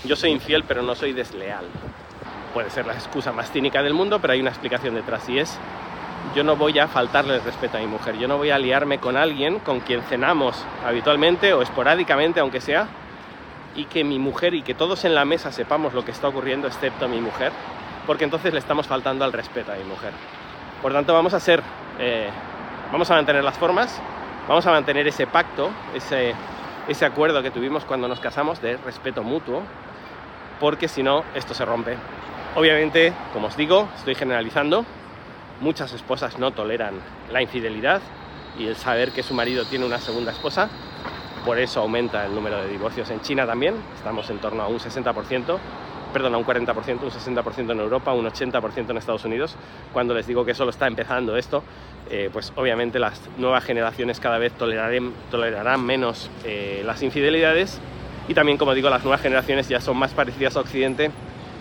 yo 0.05 0.16
soy 0.16 0.31
infiel 0.31 0.64
pero 0.64 0.83
no 0.83 0.94
soy 0.94 1.12
desleal. 1.12 1.64
Puede 2.55 2.70
ser 2.70 2.87
la 2.87 2.94
excusa 2.94 3.33
más 3.33 3.51
cínica 3.51 3.83
del 3.83 3.94
mundo, 3.94 4.20
pero 4.20 4.33
hay 4.33 4.40
una 4.40 4.51
explicación 4.51 4.94
detrás 4.94 5.29
y 5.29 5.38
es, 5.38 5.59
yo 6.35 6.44
no 6.44 6.57
voy 6.57 6.79
a 6.79 6.88
faltarle 6.88 7.37
el 7.37 7.42
respeto 7.42 7.77
a 7.77 7.81
mi 7.81 7.87
mujer, 7.87 8.16
yo 8.18 8.29
no 8.29 8.37
voy 8.37 8.51
a 8.51 8.59
liarme 8.59 8.98
con 8.98 9.16
alguien 9.16 9.59
con 9.61 9.81
quien 9.81 10.03
cenamos 10.03 10.64
habitualmente 10.85 11.53
o 11.53 11.62
esporádicamente, 11.62 12.40
aunque 12.40 12.61
sea, 12.61 12.88
y 13.74 13.85
que 13.85 14.03
mi 14.03 14.18
mujer 14.18 14.55
y 14.55 14.62
que 14.62 14.74
todos 14.74 15.05
en 15.05 15.14
la 15.14 15.24
mesa 15.24 15.53
sepamos 15.53 15.94
lo 15.94 16.05
que 16.05 16.11
está 16.11 16.29
ocurriendo, 16.29 16.66
excepto 16.66 17.09
mi 17.09 17.20
mujer, 17.20 17.53
porque 18.07 18.24
entonces 18.24 18.53
le 18.53 18.59
estamos 18.59 18.87
faltando 18.87 19.24
al 19.24 19.33
respeto 19.33 19.72
a 19.72 19.77
mi 19.77 19.85
mujer. 19.85 20.12
Por 20.83 20.92
tanto, 20.92 21.12
vamos 21.12 21.35
a 21.35 21.40
ser, 21.40 21.62
eh, 21.98 22.29
vamos 22.90 23.11
a 23.11 23.14
mantener 23.14 23.44
las 23.44 23.57
formas, 23.57 24.01
vamos 24.49 24.67
a 24.67 24.71
mantener 24.71 25.07
ese 25.07 25.27
pacto, 25.27 25.71
ese, 25.95 26.35
ese 26.89 27.05
acuerdo 27.05 27.43
que 27.43 27.51
tuvimos 27.51 27.85
cuando 27.85 28.09
nos 28.09 28.19
casamos 28.19 28.61
de 28.63 28.79
respeto 28.79 29.23
mutuo, 29.23 29.63
porque 30.59 30.89
si 30.89 31.03
no, 31.03 31.23
esto 31.35 31.55
se 31.55 31.65
rompe. 31.65 31.97
Obviamente, 32.57 33.13
como 33.33 33.49
os 33.49 33.57
digo, 33.57 33.89
estoy 33.97 34.15
generalizando, 34.15 34.85
muchas 35.61 35.93
esposas 35.93 36.39
no 36.39 36.51
toleran 36.53 36.95
la 37.31 37.43
infidelidad 37.43 38.01
y 38.59 38.67
el 38.67 38.77
saber 38.77 39.13
que 39.13 39.23
su 39.23 39.35
marido 39.35 39.67
tiene 39.67 39.85
una 39.85 39.99
segunda 39.99 40.33
esposa, 40.33 40.71
por 41.45 41.59
eso 41.59 41.81
aumenta 41.81 42.25
el 42.25 42.35
número 42.35 42.61
de 42.63 42.69
divorcios 42.69 43.11
en 43.11 43.21
China 43.21 43.47
también, 43.47 43.75
estamos 43.97 44.29
en 44.31 44.39
torno 44.39 44.63
a 44.63 44.69
un 44.69 44.79
60%, 44.79 45.59
perdón, 46.12 46.35
a 46.35 46.38
un 46.38 46.44
40%, 46.44 47.03
un 47.03 47.11
60% 47.11 47.73
en 47.73 47.81
Europa, 47.81 48.12
un 48.12 48.27
80% 48.27 48.90
en 48.90 48.97
Estados 48.97 49.25
Unidos. 49.25 49.57
Cuando 49.92 50.14
les 50.14 50.27
digo 50.27 50.44
que 50.44 50.55
solo 50.55 50.71
está 50.71 50.87
empezando 50.87 51.37
esto, 51.37 51.62
eh, 52.11 52.31
pues 52.33 52.53
obviamente 52.57 52.99
las 52.99 53.21
nuevas 53.37 53.64
generaciones 53.64 54.21
cada 54.21 54.38
vez 54.38 54.53
tolerarán, 54.53 55.12
tolerarán 55.31 55.85
menos 55.85 56.31
eh, 56.44 56.83
las 56.85 57.03
infidelidades. 57.03 57.79
Y 58.29 58.35
también, 58.35 58.59
como 58.59 58.75
digo, 58.75 58.90
las 58.90 59.03
nuevas 59.03 59.21
generaciones 59.21 59.68
ya 59.68 59.81
son 59.81 59.97
más 59.97 60.12
parecidas 60.12 60.57
a 60.57 60.61
Occidente, 60.61 61.11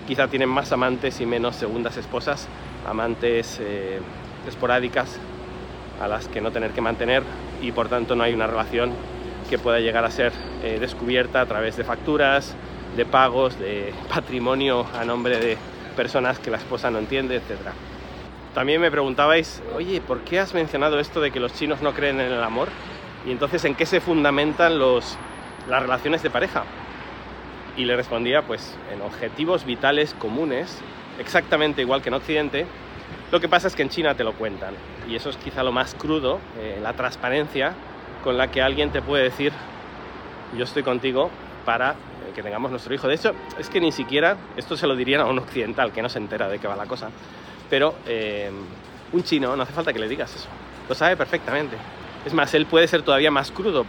quizá 0.07 0.27
tienen 0.27 0.49
más 0.49 0.71
amantes 0.71 1.19
y 1.21 1.25
menos 1.25 1.55
segundas 1.55 1.97
esposas, 1.97 2.47
amantes 2.85 3.59
eh, 3.61 3.99
esporádicas 4.47 5.17
a 6.01 6.07
las 6.07 6.27
que 6.27 6.41
no 6.41 6.51
tener 6.51 6.71
que 6.71 6.81
mantener. 6.81 7.23
Y 7.61 7.71
por 7.71 7.89
tanto 7.89 8.15
no 8.15 8.23
hay 8.23 8.33
una 8.33 8.47
relación 8.47 8.91
que 9.49 9.57
pueda 9.57 9.79
llegar 9.79 10.03
a 10.03 10.11
ser 10.11 10.33
descubierta 10.61 11.39
a 11.39 11.45
través 11.45 11.77
de 11.77 11.85
facturas, 11.85 12.53
de 12.97 13.05
pagos, 13.05 13.57
de 13.57 13.93
patrimonio 14.13 14.85
a 14.99 15.05
nombre 15.05 15.39
de 15.39 15.57
personas 15.95 16.39
que 16.39 16.51
la 16.51 16.57
esposa 16.57 16.91
no 16.91 16.99
entiende, 16.99 17.35
etc. 17.35 17.71
También 18.53 18.81
me 18.81 18.91
preguntabais, 18.91 19.61
oye, 19.75 20.01
¿por 20.01 20.21
qué 20.21 20.39
has 20.39 20.53
mencionado 20.53 20.99
esto 20.99 21.21
de 21.21 21.31
que 21.31 21.39
los 21.39 21.53
chinos 21.53 21.81
no 21.81 21.93
creen 21.93 22.19
en 22.19 22.31
el 22.31 22.43
amor? 22.43 22.69
Y 23.25 23.31
entonces, 23.31 23.63
¿en 23.65 23.75
qué 23.75 23.85
se 23.85 24.01
fundamentan 24.01 24.79
los, 24.79 25.17
las 25.69 25.81
relaciones 25.81 26.23
de 26.23 26.29
pareja? 26.29 26.63
Y 27.77 27.85
le 27.85 27.95
respondía, 27.95 28.41
pues, 28.41 28.75
en 28.91 29.01
objetivos 29.01 29.63
vitales 29.63 30.15
comunes, 30.15 30.81
exactamente 31.19 31.81
igual 31.81 32.01
que 32.01 32.09
en 32.09 32.15
Occidente. 32.15 32.65
Lo 33.31 33.39
que 33.39 33.47
pasa 33.47 33.67
es 33.67 33.75
que 33.75 33.83
en 33.83 33.89
China 33.89 34.15
te 34.15 34.23
lo 34.23 34.33
cuentan. 34.33 34.73
Y 35.07 35.15
eso 35.15 35.29
es 35.29 35.37
quizá 35.37 35.61
lo 35.63 35.71
más 35.71 35.93
crudo, 35.93 36.39
eh, 36.57 36.79
la 36.81 36.93
transparencia 36.93 37.73
con 38.23 38.37
la 38.37 38.49
que 38.49 38.61
alguien 38.61 38.91
te 38.91 39.03
puede 39.03 39.23
decir, 39.23 39.53
yo 40.57 40.63
estoy 40.63 40.81
contigo 40.81 41.29
para 41.67 41.91
eh, 41.91 41.95
que 42.33 42.41
tengamos 42.41 42.71
nuestro 42.71 42.93
hijo. 42.95 43.09
De 43.09 43.15
hecho, 43.15 43.35
es 43.59 43.69
que 43.69 43.81
ni 43.81 43.91
siquiera, 43.91 44.37
esto 44.55 44.77
se 44.77 44.87
lo 44.87 44.95
dirían 44.95 45.19
a 45.19 45.25
un 45.25 45.37
occidental 45.37 45.91
que 45.91 46.01
no 46.01 46.07
se 46.07 46.17
entera 46.17 46.47
de 46.47 46.59
qué 46.59 46.67
va 46.67 46.77
la 46.77 46.85
cosa, 46.85 47.09
pero 47.69 47.93
eh, 48.07 48.49
un 49.11 49.23
chino 49.23 49.53
no 49.53 49.63
hace 49.63 49.73
falta 49.73 49.91
que 49.91 49.99
le 49.99 50.07
digas 50.07 50.33
eso, 50.33 50.47
lo 50.87 50.95
sabe 50.95 51.17
perfectamente. 51.17 51.75
Es 52.25 52.33
más, 52.33 52.53
él 52.53 52.67
puede 52.67 52.87
ser 52.87 53.01
todavía 53.01 53.31
más 53.31 53.51
crudo 53.51 53.85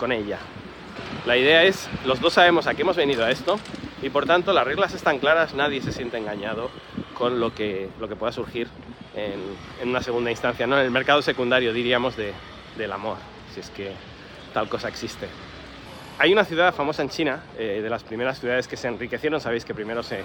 con 0.00 0.10
ella. 0.10 0.38
La 1.24 1.36
idea 1.36 1.62
es, 1.62 1.88
los 2.04 2.20
dos 2.20 2.32
sabemos 2.32 2.66
a 2.66 2.74
qué 2.74 2.82
hemos 2.82 2.96
venido 2.96 3.24
a 3.24 3.30
esto 3.30 3.60
y 4.02 4.10
por 4.10 4.26
tanto 4.26 4.52
las 4.52 4.64
reglas 4.64 4.92
están 4.92 5.20
claras, 5.20 5.54
nadie 5.54 5.80
se 5.80 5.92
siente 5.92 6.18
engañado 6.18 6.70
con 7.14 7.38
lo 7.38 7.54
que, 7.54 7.88
lo 8.00 8.08
que 8.08 8.16
pueda 8.16 8.32
surgir 8.32 8.66
en, 9.14 9.40
en 9.80 9.88
una 9.90 10.02
segunda 10.02 10.32
instancia, 10.32 10.66
no 10.66 10.76
en 10.76 10.84
el 10.84 10.90
mercado 10.90 11.22
secundario 11.22 11.72
diríamos 11.72 12.16
de, 12.16 12.32
del 12.76 12.90
amor, 12.90 13.18
si 13.54 13.60
es 13.60 13.70
que 13.70 13.92
tal 14.52 14.68
cosa 14.68 14.88
existe. 14.88 15.28
Hay 16.22 16.32
una 16.32 16.44
ciudad 16.44 16.72
famosa 16.72 17.02
en 17.02 17.08
China, 17.08 17.40
eh, 17.58 17.80
de 17.82 17.90
las 17.90 18.04
primeras 18.04 18.38
ciudades 18.38 18.68
que 18.68 18.76
se 18.76 18.86
enriquecieron, 18.86 19.40
sabéis 19.40 19.64
que 19.64 19.74
primero 19.74 20.04
se, 20.04 20.20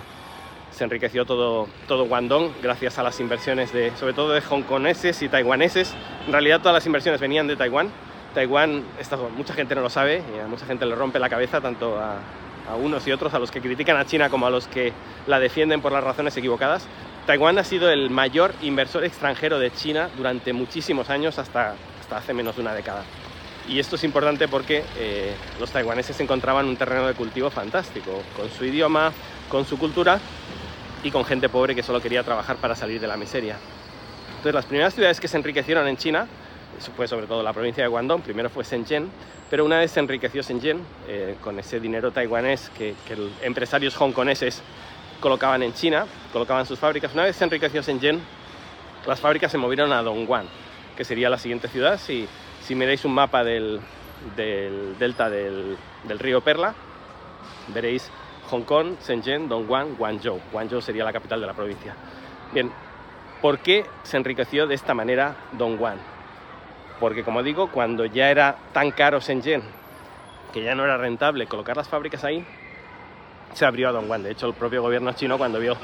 se 0.70 0.84
enriqueció 0.84 1.26
todo, 1.26 1.68
todo 1.88 2.06
Guangdong 2.06 2.52
gracias 2.62 3.00
a 3.00 3.04
las 3.04 3.20
inversiones 3.20 3.74
de, 3.74 3.92
sobre 3.98 4.14
todo 4.14 4.32
de 4.32 4.44
hongkoneses 4.48 5.24
y 5.24 5.28
taiwaneses. 5.28 5.96
En 6.28 6.34
realidad 6.34 6.60
todas 6.60 6.76
las 6.76 6.86
inversiones 6.86 7.20
venían 7.20 7.48
de 7.48 7.56
Taiwán. 7.56 7.90
Taiwán, 8.36 8.84
esto, 9.00 9.32
mucha 9.36 9.56
gente 9.56 9.74
no 9.74 9.82
lo 9.82 9.90
sabe 9.90 10.22
y 10.36 10.40
a 10.40 10.46
mucha 10.46 10.68
gente 10.68 10.86
le 10.86 10.94
rompe 10.94 11.18
la 11.18 11.30
cabeza 11.30 11.62
tanto 11.62 11.98
a, 11.98 12.20
a 12.70 12.76
unos 12.76 13.08
y 13.08 13.12
otros, 13.12 13.34
a 13.34 13.40
los 13.40 13.50
que 13.50 13.60
critican 13.60 13.98
a 13.98 14.06
China 14.06 14.30
como 14.30 14.46
a 14.46 14.52
los 14.52 14.68
que 14.68 14.94
la 15.26 15.40
defienden 15.40 15.82
por 15.82 15.92
las 15.92 16.04
razones 16.04 16.38
equivocadas. 16.38 16.86
Taiwán 17.26 17.58
ha 17.58 17.64
sido 17.64 17.90
el 17.90 18.12
mayor 18.12 18.54
inversor 18.62 19.04
extranjero 19.04 19.58
de 19.58 19.72
China 19.72 20.12
durante 20.16 20.54
muchísimos 20.54 21.10
años, 21.10 21.40
hasta, 21.40 21.74
hasta 22.00 22.18
hace 22.18 22.36
menos 22.36 22.56
de 22.56 22.62
una 22.62 22.76
década. 22.76 23.04
Y 23.68 23.80
esto 23.80 23.98
es 23.98 24.04
importante 24.06 24.48
porque 24.48 24.84
eh, 24.98 25.34
los 25.60 25.72
taiwaneses 25.72 26.18
encontraban 26.22 26.66
un 26.68 26.78
terreno 26.78 27.06
de 27.06 27.14
cultivo 27.14 27.50
fantástico, 27.50 28.24
con 28.36 28.50
su 28.50 28.64
idioma, 28.64 29.12
con 29.50 29.66
su 29.66 29.78
cultura 29.78 30.20
y 31.04 31.12
con 31.12 31.26
gente 31.26 31.50
pobre 31.50 31.76
que 31.76 31.84
solo 31.84 32.02
quería 32.02 32.24
trabajar 32.24 32.58
para 32.58 32.76
salir 32.76 33.02
de 33.02 33.08
la 33.08 33.18
miseria. 33.18 33.58
Entonces 34.30 34.54
las 34.54 34.66
primeras 34.66 34.94
ciudades 34.94 35.20
que 35.20 35.28
se 35.28 35.36
enriquecieron 35.36 35.86
en 35.88 35.98
China, 35.98 36.28
fue 36.96 37.08
sobre 37.08 37.28
todo 37.28 37.44
la 37.44 37.52
provincia 37.52 37.84
de 37.84 37.90
Guangdong, 37.90 38.22
primero 38.22 38.50
fue 38.50 38.64
Shenzhen, 38.64 39.10
pero 39.50 39.66
una 39.66 39.80
vez 39.80 39.92
se 39.92 40.00
enriqueció 40.00 40.42
Shenzhen 40.42 40.80
eh, 41.08 41.36
con 41.42 41.60
ese 41.60 41.80
dinero 41.80 42.12
taiwanés 42.12 42.70
que, 42.78 42.96
que 43.06 43.18
empresarios 43.42 43.96
hongkoneses 44.00 44.62
colocaban 45.20 45.64
en 45.64 45.74
China, 45.74 46.06
colocaban 46.32 46.66
sus 46.66 46.80
fábricas, 46.80 47.14
una 47.14 47.24
vez 47.24 47.36
se 47.36 47.44
enriqueció 47.44 47.82
Shenzhen, 47.82 48.22
las 49.06 49.20
fábricas 49.20 49.52
se 49.52 49.58
movieron 49.58 49.92
a 49.92 50.02
Dongguan, 50.02 50.46
que 50.96 51.04
sería 51.04 51.30
la 51.30 51.38
siguiente 51.38 51.68
ciudad, 51.68 52.00
si 52.00 52.28
si 52.68 52.76
miráis 52.76 53.06
un 53.06 53.14
mapa 53.14 53.46
del, 53.46 53.80
del 54.36 55.00
delta 55.00 55.30
del, 55.30 55.78
del, 56.04 56.20
río 56.20 56.42
Perla, 56.42 56.76
veréis 57.70 58.12
Hong 58.50 58.64
Kong, 58.64 58.98
Shenzhen, 59.00 59.48
Dongguan, 59.48 59.96
Guangzhou. 59.96 60.42
Guangzhou 60.52 60.82
sería 60.82 61.06
la 61.06 61.14
capital 61.14 61.40
de 61.40 61.48
la 61.48 61.54
provincia. 61.54 61.96
Bien, 62.52 62.70
¿por 63.42 63.60
qué 63.60 63.86
se 64.04 64.18
enriqueció 64.18 64.68
de 64.68 64.76
esta 64.76 64.94
manera 64.94 65.38
Dongguan? 65.54 65.98
Porque 67.00 67.24
como 67.24 67.42
digo, 67.42 67.72
cuando 67.72 68.04
ya 68.04 68.30
era 68.30 68.58
tan 68.74 68.92
caro 68.92 69.22
Shenzhen, 69.22 69.64
que 70.52 70.62
ya 70.62 70.76
no 70.76 70.84
era 70.84 70.98
rentable 70.98 71.48
colocar 71.48 71.78
las 71.78 71.88
fábricas 71.88 72.26
ahí, 72.26 72.46
se 73.54 73.66
abrió 73.66 73.88
a 73.88 73.92
Dongguan. 73.94 74.24
De 74.24 74.32
hecho, 74.32 74.46
el 74.46 74.54
propio 74.54 74.82
gobierno 74.82 75.14
chino 75.14 75.38
cuando 75.38 75.60
vio 75.60 75.78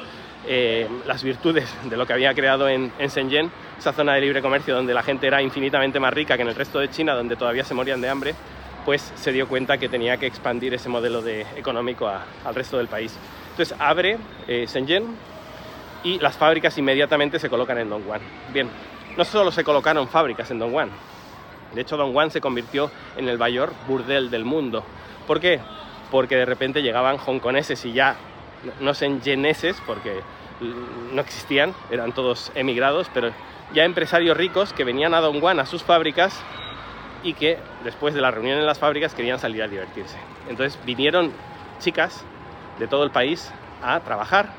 eh, 0.48 0.88
las 1.06 1.24
virtudes 1.24 1.74
de 1.90 1.98
lo 1.98 2.06
que 2.06 2.14
había 2.14 2.34
creado 2.34 2.68
en, 2.68 2.92
en 3.00 3.10
Shenzhen, 3.10 3.52
esa 3.78 3.94
zona 3.94 4.14
de 4.14 4.22
libre 4.22 4.42
comercio 4.42 4.76
donde 4.76 4.94
la 4.94 5.04
gente 5.04 5.28
era 5.28 5.42
infinitamente 5.42 6.00
más 6.00 6.14
rica 6.14 6.36
que 6.36 6.44
en 6.44 6.50
el 6.50 6.56
resto 6.56 6.80
de 6.80 6.90
China, 6.90 7.14
donde 7.14 7.36
todavía 7.36 7.64
se 7.64 7.74
morían 7.74 8.02
de 8.02 8.10
hambre, 8.10 8.36
pues 8.86 9.14
se 9.16 9.32
dio 9.32 9.48
cuenta 9.48 9.78
que 9.78 9.90
tenía 9.90 10.18
que 10.18 10.26
expandir 10.28 10.74
ese 10.74 10.90
modelo 10.90 11.22
de, 11.22 11.42
económico 11.56 12.08
al 12.08 12.56
resto 12.56 12.78
del 12.78 12.88
país. 12.88 13.18
Entonces 13.52 13.76
abre 13.80 14.18
eh, 14.48 14.66
Shenzhen 14.68 15.16
y 16.04 16.20
las 16.20 16.36
fábricas 16.36 16.78
inmediatamente 16.78 17.40
se 17.40 17.50
colocan 17.50 17.78
en 17.78 17.90
Dongguan. 17.90 18.22
Bien, 18.52 18.70
no 19.16 19.24
solo 19.26 19.52
se 19.52 19.64
colocaron 19.64 20.08
fábricas 20.08 20.52
en 20.52 20.60
Dongguan, 20.60 20.90
de 21.74 21.82
hecho 21.82 21.98
Dongguan 21.98 22.32
se 22.32 22.42
convirtió 22.42 22.92
en 23.18 23.28
el 23.28 23.38
mayor 23.38 23.74
burdel 23.88 24.30
del 24.30 24.46
mundo. 24.46 24.84
¿Por 25.26 25.40
qué? 25.40 25.60
Porque 26.12 26.36
de 26.36 26.46
repente 26.46 26.82
llegaban 26.82 27.18
hongkoneses 27.18 27.84
y 27.86 27.94
ya 27.94 28.16
no 28.80 28.94
shenzheneses, 28.94 29.78
porque 29.86 30.22
no 31.12 31.22
existían, 31.22 31.74
eran 31.90 32.14
todos 32.14 32.52
emigrados, 32.56 33.10
pero 33.14 33.32
ya 33.74 33.84
empresarios 33.84 34.38
ricos 34.38 34.74
que 34.74 34.84
venían 34.84 35.14
a 35.14 35.22
Dongguan 35.22 35.60
a 35.60 35.66
sus 35.66 35.84
fábricas 35.84 36.40
y 37.24 37.34
que 37.34 37.58
después 37.84 38.14
de 38.14 38.22
la 38.22 38.32
reunión 38.32 38.60
en 38.60 38.66
las 38.66 38.80
fábricas 38.80 39.14
querían 39.14 39.40
salir 39.40 39.64
a 39.64 39.68
divertirse. 39.68 40.18
Entonces 40.50 40.80
vinieron 40.86 41.32
chicas 41.80 42.24
de 42.80 42.88
todo 42.88 43.04
el 43.04 43.12
país 43.12 43.52
a 43.82 44.00
trabajar 44.02 44.50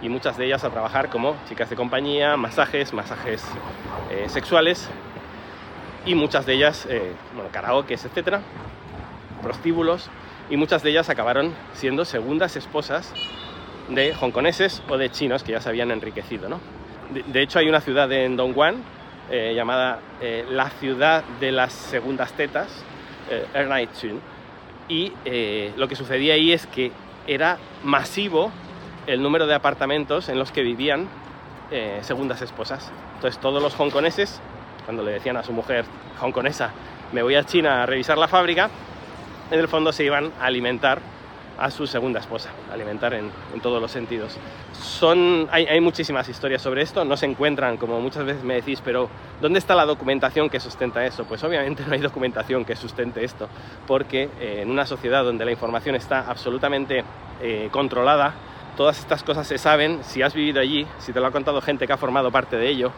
y 0.00 0.08
muchas 0.08 0.36
de 0.36 0.46
ellas 0.46 0.64
a 0.64 0.70
trabajar 0.70 1.10
como 1.10 1.36
chicas 1.48 1.70
de 1.70 1.76
compañía, 1.76 2.36
masajes, 2.36 2.92
masajes 2.92 3.44
eh, 4.10 4.26
sexuales 4.28 4.88
y 6.04 6.14
muchas 6.14 6.44
de 6.44 6.54
ellas, 6.54 6.86
eh, 6.90 7.12
bueno, 7.34 7.50
etcétera, 7.88 8.40
prostíbulos 9.42 10.10
y 10.52 10.58
muchas 10.58 10.82
de 10.82 10.90
ellas 10.90 11.08
acabaron 11.08 11.54
siendo 11.72 12.04
segundas 12.04 12.56
esposas 12.56 13.10
de 13.88 14.14
hongkoneses 14.20 14.82
o 14.86 14.98
de 14.98 15.10
chinos 15.10 15.42
que 15.42 15.52
ya 15.52 15.62
se 15.62 15.70
habían 15.70 15.90
enriquecido, 15.90 16.50
¿no? 16.50 16.60
de, 17.10 17.42
hecho, 17.42 17.58
hay 17.58 17.70
una 17.70 17.80
ciudad 17.80 18.12
en 18.12 18.36
Dongguan 18.36 18.82
eh, 19.30 19.54
llamada 19.56 20.00
eh, 20.20 20.44
la 20.50 20.68
ciudad 20.68 21.24
de 21.40 21.52
las 21.52 21.72
segundas 21.72 22.34
tetas, 22.34 22.68
eh, 23.30 23.88
y 24.88 25.14
eh, 25.24 25.72
lo 25.78 25.88
que 25.88 25.96
sucedía 25.96 26.34
ahí 26.34 26.52
es 26.52 26.66
que 26.66 26.92
era 27.26 27.56
masivo 27.82 28.52
el 29.06 29.22
número 29.22 29.46
de 29.46 29.54
apartamentos 29.54 30.28
en 30.28 30.38
los 30.38 30.52
que 30.52 30.60
vivían 30.60 31.08
segundas 32.02 32.42
esposas. 32.42 32.92
Entonces 33.14 33.40
todos 33.40 33.62
los 33.62 33.74
hongkoneses, 33.80 34.42
cuando 34.84 35.02
le 35.02 35.12
decían 35.12 35.38
a 35.38 35.42
su 35.42 35.54
mujer 35.54 35.86
hongkonesa, 36.20 36.70
me 37.12 37.22
voy 37.22 37.34
a 37.36 37.44
China 37.44 37.82
a 37.82 37.86
revisar 37.86 38.18
la 38.18 38.28
fábrica, 38.28 38.68
en 39.52 39.60
el 39.60 39.68
fondo 39.68 39.92
se 39.92 40.04
iban 40.04 40.32
a 40.40 40.46
alimentar 40.46 41.00
a 41.58 41.70
su 41.70 41.86
segunda 41.86 42.18
esposa, 42.18 42.50
alimentar 42.72 43.12
en, 43.14 43.30
todos 43.62 43.80
los 43.80 43.90
sentidos. 43.90 44.36
Son, 44.72 45.46
hay, 45.52 45.80
muchísimas 45.80 46.28
historias 46.28 46.62
sobre 46.62 46.82
esto, 46.82 47.04
no 47.04 47.16
se 47.16 47.26
encuentran, 47.26 47.76
como 47.76 48.00
muchas 48.00 48.24
veces 48.24 48.42
me 48.42 48.54
decís, 48.54 48.80
pero 48.82 49.08
¿dónde 49.40 49.58
está 49.58 49.74
la 49.74 49.84
documentación 49.84 50.48
que 50.48 50.58
sustenta 50.58 51.04
esto? 51.04 51.24
Pues 51.24 51.44
obviamente 51.44 51.84
no 51.86 51.92
hay 51.92 52.00
documentación 52.00 52.64
que 52.64 52.74
sustente 52.74 53.22
esto, 53.24 53.48
porque 53.86 54.30
eh, 54.40 54.60
en 54.62 54.70
una 54.70 54.86
sociedad 54.86 55.22
donde 55.22 55.44
la 55.44 55.52
información 55.52 55.94
está 55.94 56.28
absolutamente 56.28 57.04
eh, 57.42 57.68
controlada, 57.70 58.34
todas 58.76 58.98
estas 58.98 59.22
cosas 59.22 59.46
se 59.46 59.58
saben, 59.58 60.02
si 60.02 60.22
has 60.22 60.34
vivido 60.34 60.60
allí, 60.60 60.86
si 60.98 61.12
te 61.12 61.20
lo 61.20 61.26
ha 61.26 61.30
contado 61.30 61.60
gente 61.60 61.86
que 61.86 61.92
ha 61.92 61.98
formado 61.98 62.32
parte 62.32 62.56
de 62.56 62.68
ello, 62.68 62.90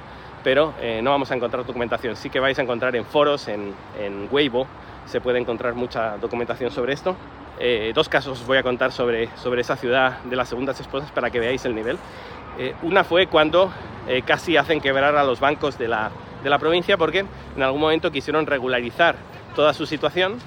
pero 0.44 0.74
eh, 0.80 1.00
no 1.02 1.10
vamos 1.10 1.30
a 1.30 1.34
encontrar 1.34 1.66
documentación. 1.66 2.16
Sí 2.16 2.30
que 2.30 2.38
vais 2.38 2.58
a 2.58 2.62
encontrar 2.62 2.94
en 2.94 3.04
foros, 3.04 3.48
en, 3.48 3.74
en 3.98 4.28
Weibo, 4.30 4.66
se 5.06 5.20
puede 5.20 5.38
encontrar 5.38 5.74
mucha 5.74 6.16
documentación 6.18 6.70
sobre 6.70 6.92
esto, 6.92 7.16
eh, 7.58 7.92
dos 7.94 8.08
casos 8.08 8.40
os 8.40 8.46
voy 8.46 8.58
a 8.58 8.62
contar 8.62 8.90
sobre, 8.90 9.28
sobre 9.36 9.60
esa 9.60 9.76
ciudad 9.76 10.18
de 10.24 10.34
las 10.34 10.48
segundas 10.48 10.80
esposas 10.80 11.10
para 11.12 11.30
que 11.30 11.38
veáis 11.38 11.64
el 11.64 11.74
nivel. 11.74 11.98
Eh, 12.58 12.74
una 12.82 13.04
fue 13.04 13.28
cuando 13.28 13.72
eh, 14.08 14.22
casi 14.22 14.56
hacen 14.56 14.80
quebrar 14.80 15.16
a 15.16 15.24
los 15.24 15.40
bancos 15.40 15.78
de 15.78 15.88
la, 15.88 16.10
de 16.42 16.50
la, 16.50 16.58
provincia 16.58 16.96
porque 16.96 17.24
en 17.56 17.62
algún 17.62 17.80
momento 17.80 18.10
quisieron 18.10 18.46
regularizar 18.46 19.16
toda 19.54 19.72
su 19.72 19.86
situación 19.86 20.38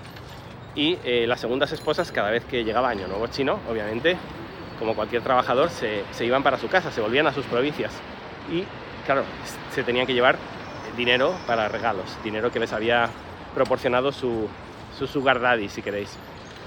y 0.76 0.96
las 1.26 1.40
segundas 1.40 1.72
esposas 1.72 2.12
cada 2.12 2.30
vez 2.30 2.46
que 2.46 2.64
llegaba 2.64 2.90
Año 2.90 3.08
Nuevo 3.08 3.26
Chino, 3.26 3.60
obviamente, 3.68 4.16
como 4.78 4.94
cualquier 4.94 5.24
trabajador, 5.24 5.72
se, 5.72 6.04
se 6.12 6.24
iban 6.24 6.44
para 6.44 6.60
su 6.60 6.68
casa, 6.68 6.92
se 6.92 7.02
volvían 7.02 7.26
a 7.26 7.34
sus 7.34 7.48
provincias 7.48 7.92
y, 8.52 8.64
claro, 9.04 9.24
se 9.72 9.82
tenían 9.82 10.06
que 10.06 10.14
llevar 10.14 10.38
dinero 10.96 11.34
para 11.48 11.68
regalos, 11.68 12.16
dinero 12.24 12.52
que 12.52 12.60
les 12.60 12.74
había 12.74 13.10
proporcionado 13.58 14.12
su, 14.12 14.48
su 15.00 15.08
sugar 15.08 15.42
daddy, 15.42 15.68
si 15.68 15.82
queréis. 15.82 16.16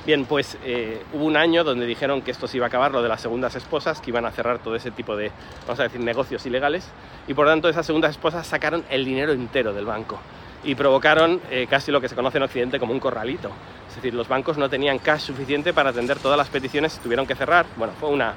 Bien, 0.05 0.24
pues 0.24 0.59
eh, 0.64 1.00
hubo 1.12 1.24
un 1.24 1.37
año 1.37 1.62
donde 1.62 1.87
dijeron 1.87 2.20
que 2.20 2.33
esto 2.33 2.48
se 2.48 2.57
iba 2.57 2.66
a 2.66 2.68
acabar, 2.68 2.90
lo 2.90 3.00
de 3.00 3.09
las 3.09 3.20
segundas 3.20 3.55
esposas, 3.55 4.00
que 4.00 4.11
iban 4.11 4.24
a 4.24 4.33
cerrar 4.33 4.59
todo 4.59 4.74
ese 4.74 4.90
tipo 4.90 5.14
de, 5.14 5.31
vamos 5.68 5.79
a 5.79 5.85
decir, 5.85 6.00
negocios 6.00 6.44
ilegales, 6.46 6.88
y 7.29 7.35
por 7.35 7.46
tanto 7.46 7.68
esas 7.68 7.87
segundas 7.87 8.11
esposas 8.11 8.44
sacaron 8.44 8.85
el 8.90 9.05
dinero 9.05 9.33
entero 9.33 9.72
del 9.72 9.87
banco 9.87 10.18
y 10.64 10.74
provocaron 10.74 11.40
eh, 11.48 11.68
casi 11.70 11.92
lo 11.92 12.00
que 12.00 12.09
se 12.09 12.16
conoce 12.16 12.38
en 12.38 12.42
Occidente 12.42 12.81
como 12.81 12.92
un 12.92 12.98
corralito. 12.98 13.50
Es 13.88 13.94
decir, 13.94 14.12
los 14.12 14.26
bancos 14.26 14.59
no 14.59 14.68
tenían 14.68 14.98
cash 14.98 15.20
suficiente 15.20 15.72
para 15.72 15.90
atender 15.90 16.18
todas 16.18 16.37
las 16.37 16.48
peticiones 16.48 16.96
y 16.96 17.00
tuvieron 17.00 17.24
que 17.24 17.37
cerrar. 17.37 17.66
Bueno, 17.76 17.92
fue 18.00 18.09
una, 18.09 18.35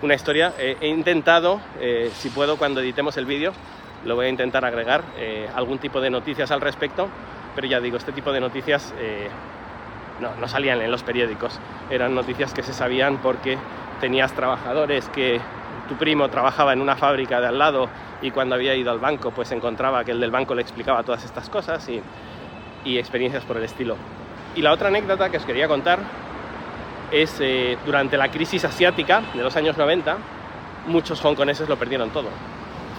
una 0.00 0.14
historia. 0.14 0.54
he 0.58 0.88
intentado, 0.88 1.60
eh, 1.80 2.10
si 2.14 2.30
puedo, 2.30 2.56
cuando 2.56 2.80
editemos 2.80 3.18
el 3.18 3.26
vídeo, 3.26 3.52
lo 4.04 4.16
voy 4.16 4.26
a 4.26 4.28
intentar 4.30 4.64
agregar 4.64 5.04
eh, 5.18 5.48
algún 5.54 5.78
tipo 5.78 6.00
de 6.00 6.10
noticias 6.10 6.50
al 6.50 6.60
respecto, 6.60 7.08
pero 7.54 7.66
ya 7.66 7.80
digo, 7.80 7.96
este 7.96 8.12
tipo 8.12 8.32
de 8.32 8.40
noticias 8.40 8.94
eh, 8.98 9.28
no, 10.20 10.34
no 10.36 10.48
salían 10.48 10.80
en 10.80 10.90
los 10.90 11.02
periódicos, 11.02 11.58
eran 11.90 12.14
noticias 12.14 12.54
que 12.54 12.62
se 12.62 12.72
sabían 12.72 13.18
porque 13.18 13.58
tenías 14.00 14.32
trabajadores 14.32 15.08
que 15.10 15.40
tu 15.88 15.96
primo 15.96 16.28
trabajaba 16.28 16.72
en 16.72 16.80
una 16.80 16.96
fábrica 16.96 17.40
de 17.40 17.48
al 17.48 17.58
lado 17.58 17.88
y 18.22 18.30
cuando 18.30 18.54
había 18.54 18.74
ido 18.74 18.90
al 18.90 18.98
banco 18.98 19.30
pues 19.30 19.50
encontraba 19.52 20.04
que 20.04 20.12
el 20.12 20.20
del 20.20 20.30
banco 20.30 20.54
le 20.54 20.62
explicaba 20.62 21.02
todas 21.02 21.24
estas 21.24 21.48
cosas 21.48 21.88
y, 21.88 22.00
y 22.84 22.98
experiencias 22.98 23.44
por 23.44 23.56
el 23.56 23.64
estilo. 23.64 23.96
Y 24.54 24.62
la 24.62 24.72
otra 24.72 24.88
anécdota 24.88 25.30
que 25.30 25.36
os 25.36 25.44
quería 25.44 25.68
contar 25.68 25.98
es 27.10 27.36
eh, 27.40 27.76
durante 27.84 28.16
la 28.16 28.30
crisis 28.30 28.64
asiática 28.64 29.22
de 29.34 29.42
los 29.42 29.56
años 29.56 29.76
90, 29.76 30.16
muchos 30.86 31.24
hongkoneses 31.24 31.68
lo 31.68 31.76
perdieron 31.76 32.10
todo. 32.10 32.28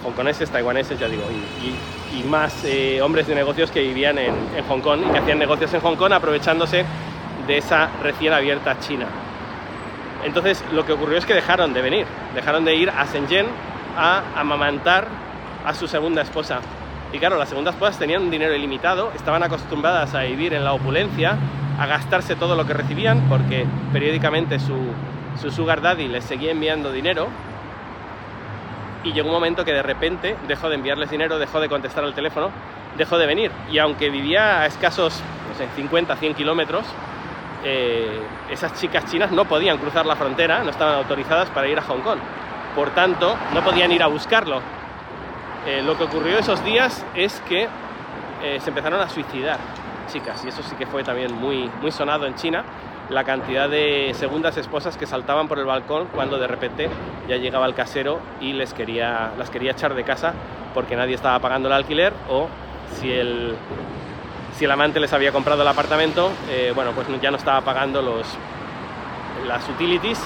Hongkoneses, 0.04 0.50
taiwaneses, 0.50 0.98
ya 0.98 1.08
digo, 1.08 1.22
y, 1.30 2.22
más 2.28 2.64
eh, 2.64 3.00
hombres 3.02 3.26
de 3.26 3.34
negocios 3.34 3.70
que 3.70 3.80
vivían 3.80 4.16
en, 4.18 4.34
en 4.56 4.64
Hong 4.68 4.80
Kong 4.80 5.00
y 5.08 5.12
que 5.12 5.18
hacían 5.18 5.38
negocios 5.38 5.72
en 5.74 5.80
Hong 5.80 5.96
Kong 5.96 6.12
aprovechándose 6.12 6.84
de 7.46 7.58
esa 7.58 7.90
recién 8.02 8.32
abierta 8.32 8.78
China. 8.78 9.06
Entonces 10.24 10.62
lo 10.72 10.86
que 10.86 10.92
ocurrió 10.92 11.18
es 11.18 11.26
que 11.26 11.34
dejaron 11.34 11.72
de 11.72 11.82
venir, 11.82 12.06
dejaron 12.34 12.64
de 12.64 12.76
ir 12.76 12.90
a 12.90 13.06
Shenzhen 13.06 13.46
a 13.96 14.22
amamantar 14.36 15.08
a 15.64 15.74
su 15.74 15.88
segunda 15.88 16.22
esposa. 16.22 16.60
Y 17.12 17.18
claro, 17.18 17.36
las 17.36 17.48
segundas 17.48 17.74
esposas 17.74 17.98
tenían 17.98 18.22
un 18.22 18.30
dinero 18.30 18.54
ilimitado, 18.54 19.12
estaban 19.14 19.42
acostumbradas 19.42 20.14
a 20.14 20.22
vivir 20.22 20.54
en 20.54 20.64
la 20.64 20.72
opulencia, 20.72 21.36
a 21.78 21.86
gastarse 21.86 22.36
todo 22.36 22.56
lo 22.56 22.66
que 22.66 22.72
recibían, 22.72 23.28
porque 23.28 23.66
periódicamente 23.92 24.58
su, 24.58 24.76
su 25.40 25.50
sugar 25.50 25.82
daddy 25.82 26.08
les 26.08 26.24
seguía 26.24 26.52
enviando 26.52 26.90
dinero. 26.92 27.28
Y 29.04 29.12
llegó 29.12 29.28
un 29.28 29.34
momento 29.34 29.64
que 29.64 29.72
de 29.72 29.82
repente 29.82 30.36
dejó 30.46 30.68
de 30.68 30.76
enviarles 30.76 31.10
dinero, 31.10 31.38
dejó 31.38 31.60
de 31.60 31.68
contestar 31.68 32.04
al 32.04 32.14
teléfono, 32.14 32.50
dejó 32.96 33.18
de 33.18 33.26
venir. 33.26 33.50
Y 33.70 33.78
aunque 33.78 34.10
vivía 34.10 34.60
a 34.60 34.66
escasos, 34.66 35.20
no 35.48 35.54
sé, 35.56 35.66
50, 35.74 36.16
100 36.16 36.34
kilómetros, 36.34 36.84
eh, 37.64 38.20
esas 38.50 38.74
chicas 38.80 39.04
chinas 39.06 39.30
no 39.30 39.44
podían 39.44 39.78
cruzar 39.78 40.06
la 40.06 40.16
frontera, 40.16 40.62
no 40.62 40.70
estaban 40.70 40.94
autorizadas 40.94 41.50
para 41.50 41.68
ir 41.68 41.78
a 41.78 41.82
Hong 41.82 42.00
Kong. 42.00 42.18
Por 42.74 42.90
tanto, 42.90 43.36
no 43.54 43.62
podían 43.62 43.90
ir 43.92 44.02
a 44.02 44.06
buscarlo. 44.06 44.60
Eh, 45.66 45.82
lo 45.82 45.96
que 45.96 46.04
ocurrió 46.04 46.38
esos 46.38 46.64
días 46.64 47.04
es 47.14 47.40
que 47.48 47.68
eh, 48.42 48.58
se 48.60 48.70
empezaron 48.70 49.00
a 49.00 49.08
suicidar 49.08 49.58
chicas 50.12 50.44
y 50.44 50.48
eso 50.48 50.62
sí 50.62 50.74
que 50.76 50.86
fue 50.86 51.04
también 51.04 51.32
muy, 51.32 51.70
muy 51.80 51.92
sonado 51.92 52.26
en 52.26 52.34
China 52.34 52.64
la 53.12 53.24
cantidad 53.24 53.68
de 53.68 54.12
segundas 54.14 54.56
esposas 54.56 54.96
que 54.96 55.06
saltaban 55.06 55.48
por 55.48 55.58
el 55.58 55.66
balcón 55.66 56.08
cuando 56.14 56.38
de 56.38 56.46
repente 56.46 56.88
ya 57.28 57.36
llegaba 57.36 57.66
el 57.66 57.74
casero 57.74 58.20
y 58.40 58.52
les 58.54 58.74
quería, 58.74 59.32
las 59.38 59.50
quería 59.50 59.72
echar 59.72 59.94
de 59.94 60.04
casa 60.04 60.34
porque 60.74 60.96
nadie 60.96 61.14
estaba 61.14 61.38
pagando 61.38 61.68
el 61.68 61.74
alquiler 61.74 62.12
o 62.28 62.48
si 62.98 63.12
el, 63.12 63.54
si 64.56 64.64
el 64.64 64.70
amante 64.70 65.00
les 65.00 65.12
había 65.12 65.32
comprado 65.32 65.62
el 65.62 65.68
apartamento, 65.68 66.30
eh, 66.50 66.72
bueno, 66.74 66.92
pues 66.92 67.06
ya 67.20 67.30
no 67.30 67.36
estaba 67.36 67.60
pagando 67.62 68.02
los, 68.02 68.26
las 69.46 69.68
utilities, 69.68 70.20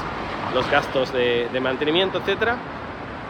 los 0.54 0.68
gastos 0.70 1.12
de, 1.12 1.48
mantenimiento, 1.60 2.18
etcétera, 2.18 2.56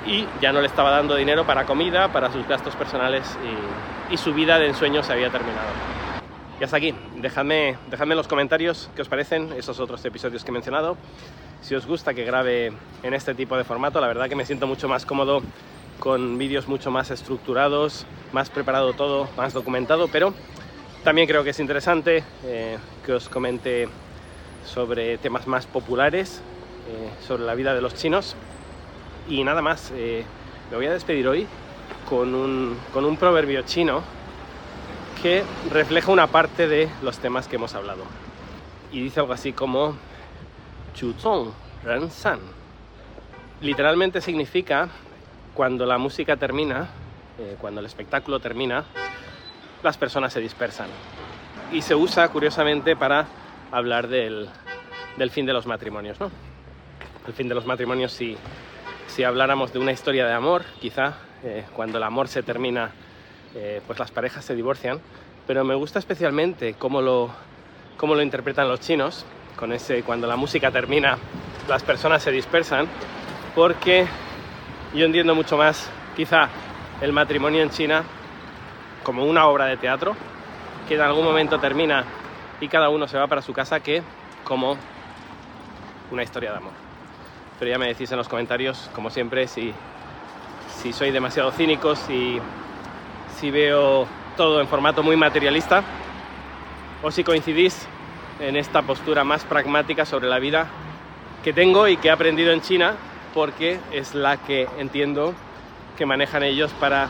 y 0.06 0.26
ya 0.40 0.52
no 0.52 0.60
le 0.60 0.66
estaba 0.66 0.90
dando 0.90 1.16
dinero 1.16 1.44
para 1.44 1.64
comida, 1.64 2.08
para 2.08 2.30
sus 2.30 2.46
gastos 2.46 2.74
personales 2.76 3.36
y, 4.10 4.16
su 4.16 4.32
vida 4.32 4.58
de 4.58 4.68
ensueño 4.68 5.02
se 5.02 5.12
había 5.12 5.30
terminado. 5.30 5.68
Y 6.58 6.64
hasta 6.64 6.78
aquí, 6.78 6.94
dejadme, 7.16 7.76
dejadme 7.90 8.14
en 8.14 8.16
los 8.16 8.28
comentarios 8.28 8.88
qué 8.96 9.02
os 9.02 9.08
parecen 9.08 9.52
esos 9.58 9.78
otros 9.78 10.02
episodios 10.06 10.42
que 10.42 10.50
he 10.50 10.52
mencionado. 10.52 10.96
Si 11.60 11.74
os 11.74 11.86
gusta 11.86 12.14
que 12.14 12.24
grabe 12.24 12.72
en 13.02 13.14
este 13.14 13.34
tipo 13.34 13.58
de 13.58 13.64
formato, 13.64 14.00
la 14.00 14.06
verdad 14.06 14.28
que 14.28 14.36
me 14.36 14.46
siento 14.46 14.66
mucho 14.66 14.88
más 14.88 15.04
cómodo 15.04 15.42
con 16.00 16.38
vídeos 16.38 16.66
mucho 16.68 16.90
más 16.90 17.10
estructurados, 17.10 18.06
más 18.32 18.48
preparado 18.48 18.94
todo, 18.94 19.28
más 19.36 19.52
documentado, 19.52 20.08
pero 20.08 20.32
también 21.04 21.28
creo 21.28 21.44
que 21.44 21.50
es 21.50 21.60
interesante 21.60 22.24
eh, 22.44 22.78
que 23.04 23.12
os 23.12 23.28
comente 23.28 23.88
sobre 24.64 25.18
temas 25.18 25.46
más 25.46 25.66
populares, 25.66 26.40
eh, 26.88 27.10
sobre 27.26 27.44
la 27.44 27.54
vida 27.54 27.74
de 27.74 27.80
los 27.80 27.94
chinos. 27.94 28.34
Y 29.28 29.44
nada 29.44 29.60
más, 29.60 29.92
eh, 29.94 30.24
me 30.70 30.76
voy 30.76 30.86
a 30.86 30.92
despedir 30.92 31.28
hoy 31.28 31.46
con 32.08 32.34
un, 32.34 32.78
con 32.92 33.04
un 33.04 33.16
proverbio 33.16 33.62
chino 33.62 34.15
que 35.22 35.44
refleja 35.70 36.10
una 36.12 36.26
parte 36.26 36.68
de 36.68 36.88
los 37.02 37.18
temas 37.18 37.48
que 37.48 37.56
hemos 37.56 37.74
hablado. 37.74 38.04
Y 38.92 39.00
dice 39.00 39.20
algo 39.20 39.32
así 39.32 39.52
como 39.52 39.96
Chu 40.94 41.12
Zong 41.14 41.50
Ren 41.84 42.10
San. 42.10 42.40
Literalmente 43.60 44.20
significa 44.20 44.88
cuando 45.54 45.86
la 45.86 45.98
música 45.98 46.36
termina, 46.36 46.88
eh, 47.38 47.56
cuando 47.60 47.80
el 47.80 47.86
espectáculo 47.86 48.40
termina, 48.40 48.84
las 49.82 49.96
personas 49.96 50.32
se 50.32 50.40
dispersan. 50.40 50.88
Y 51.72 51.82
se 51.82 51.94
usa, 51.94 52.28
curiosamente, 52.28 52.96
para 52.96 53.26
hablar 53.72 54.08
del, 54.08 54.48
del 55.16 55.30
fin 55.30 55.46
de 55.46 55.52
los 55.52 55.66
matrimonios, 55.66 56.20
¿no? 56.20 56.30
El 57.26 57.32
fin 57.32 57.48
de 57.48 57.54
los 57.54 57.66
matrimonios, 57.66 58.12
si, 58.12 58.36
si 59.06 59.24
habláramos 59.24 59.72
de 59.72 59.78
una 59.78 59.92
historia 59.92 60.26
de 60.26 60.32
amor, 60.32 60.62
quizá 60.80 61.14
eh, 61.42 61.64
cuando 61.74 61.98
el 61.98 62.04
amor 62.04 62.28
se 62.28 62.42
termina, 62.42 62.90
eh, 63.58 63.80
pues 63.86 63.98
las 63.98 64.10
parejas 64.10 64.44
se 64.44 64.54
divorcian, 64.54 65.00
pero 65.46 65.64
me 65.64 65.74
gusta 65.74 65.98
especialmente 65.98 66.74
cómo 66.74 67.00
lo, 67.00 67.30
cómo 67.96 68.14
lo 68.14 68.20
interpretan 68.20 68.68
los 68.68 68.80
chinos, 68.80 69.24
con 69.56 69.72
ese 69.72 70.02
cuando 70.02 70.26
la 70.26 70.36
música 70.36 70.70
termina, 70.70 71.16
las 71.66 71.82
personas 71.82 72.22
se 72.22 72.30
dispersan, 72.30 72.86
porque 73.54 74.06
yo 74.94 75.06
entiendo 75.06 75.34
mucho 75.34 75.56
más, 75.56 75.88
quizá, 76.14 76.50
el 77.00 77.14
matrimonio 77.14 77.62
en 77.62 77.70
China 77.70 78.04
como 79.02 79.24
una 79.24 79.46
obra 79.46 79.64
de 79.66 79.78
teatro 79.78 80.14
que 80.86 80.96
en 80.96 81.00
algún 81.00 81.24
momento 81.24 81.58
termina 81.58 82.04
y 82.60 82.68
cada 82.68 82.90
uno 82.90 83.08
se 83.08 83.16
va 83.16 83.26
para 83.26 83.40
su 83.40 83.54
casa 83.54 83.80
que 83.80 84.02
como 84.44 84.76
una 86.10 86.22
historia 86.22 86.50
de 86.50 86.58
amor. 86.58 86.72
Pero 87.58 87.70
ya 87.70 87.78
me 87.78 87.88
decís 87.88 88.10
en 88.12 88.18
los 88.18 88.28
comentarios, 88.28 88.90
como 88.94 89.08
siempre, 89.08 89.48
si, 89.48 89.72
si 90.82 90.92
soy 90.92 91.10
demasiado 91.10 91.50
cínico, 91.52 91.96
si, 91.96 92.38
si 93.38 93.50
veo 93.50 94.06
todo 94.36 94.60
en 94.60 94.68
formato 94.68 95.02
muy 95.02 95.16
materialista 95.16 95.82
o 97.02 97.10
si 97.10 97.22
coincidís 97.22 97.86
en 98.40 98.56
esta 98.56 98.82
postura 98.82 99.24
más 99.24 99.44
pragmática 99.44 100.04
sobre 100.04 100.28
la 100.28 100.38
vida 100.38 100.66
que 101.44 101.52
tengo 101.52 101.86
y 101.88 101.96
que 101.96 102.08
he 102.08 102.10
aprendido 102.10 102.52
en 102.52 102.60
China 102.60 102.94
porque 103.34 103.78
es 103.92 104.14
la 104.14 104.38
que 104.38 104.66
entiendo 104.78 105.34
que 105.96 106.06
manejan 106.06 106.42
ellos 106.42 106.72
para 106.72 107.08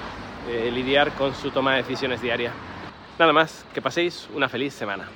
eh, 0.48 0.70
lidiar 0.72 1.12
con 1.12 1.34
su 1.34 1.50
toma 1.50 1.72
de 1.72 1.78
decisiones 1.78 2.20
diaria. 2.20 2.52
Nada 3.18 3.32
más, 3.32 3.64
que 3.72 3.80
paséis 3.80 4.28
una 4.34 4.48
feliz 4.48 4.74
semana. 4.74 5.08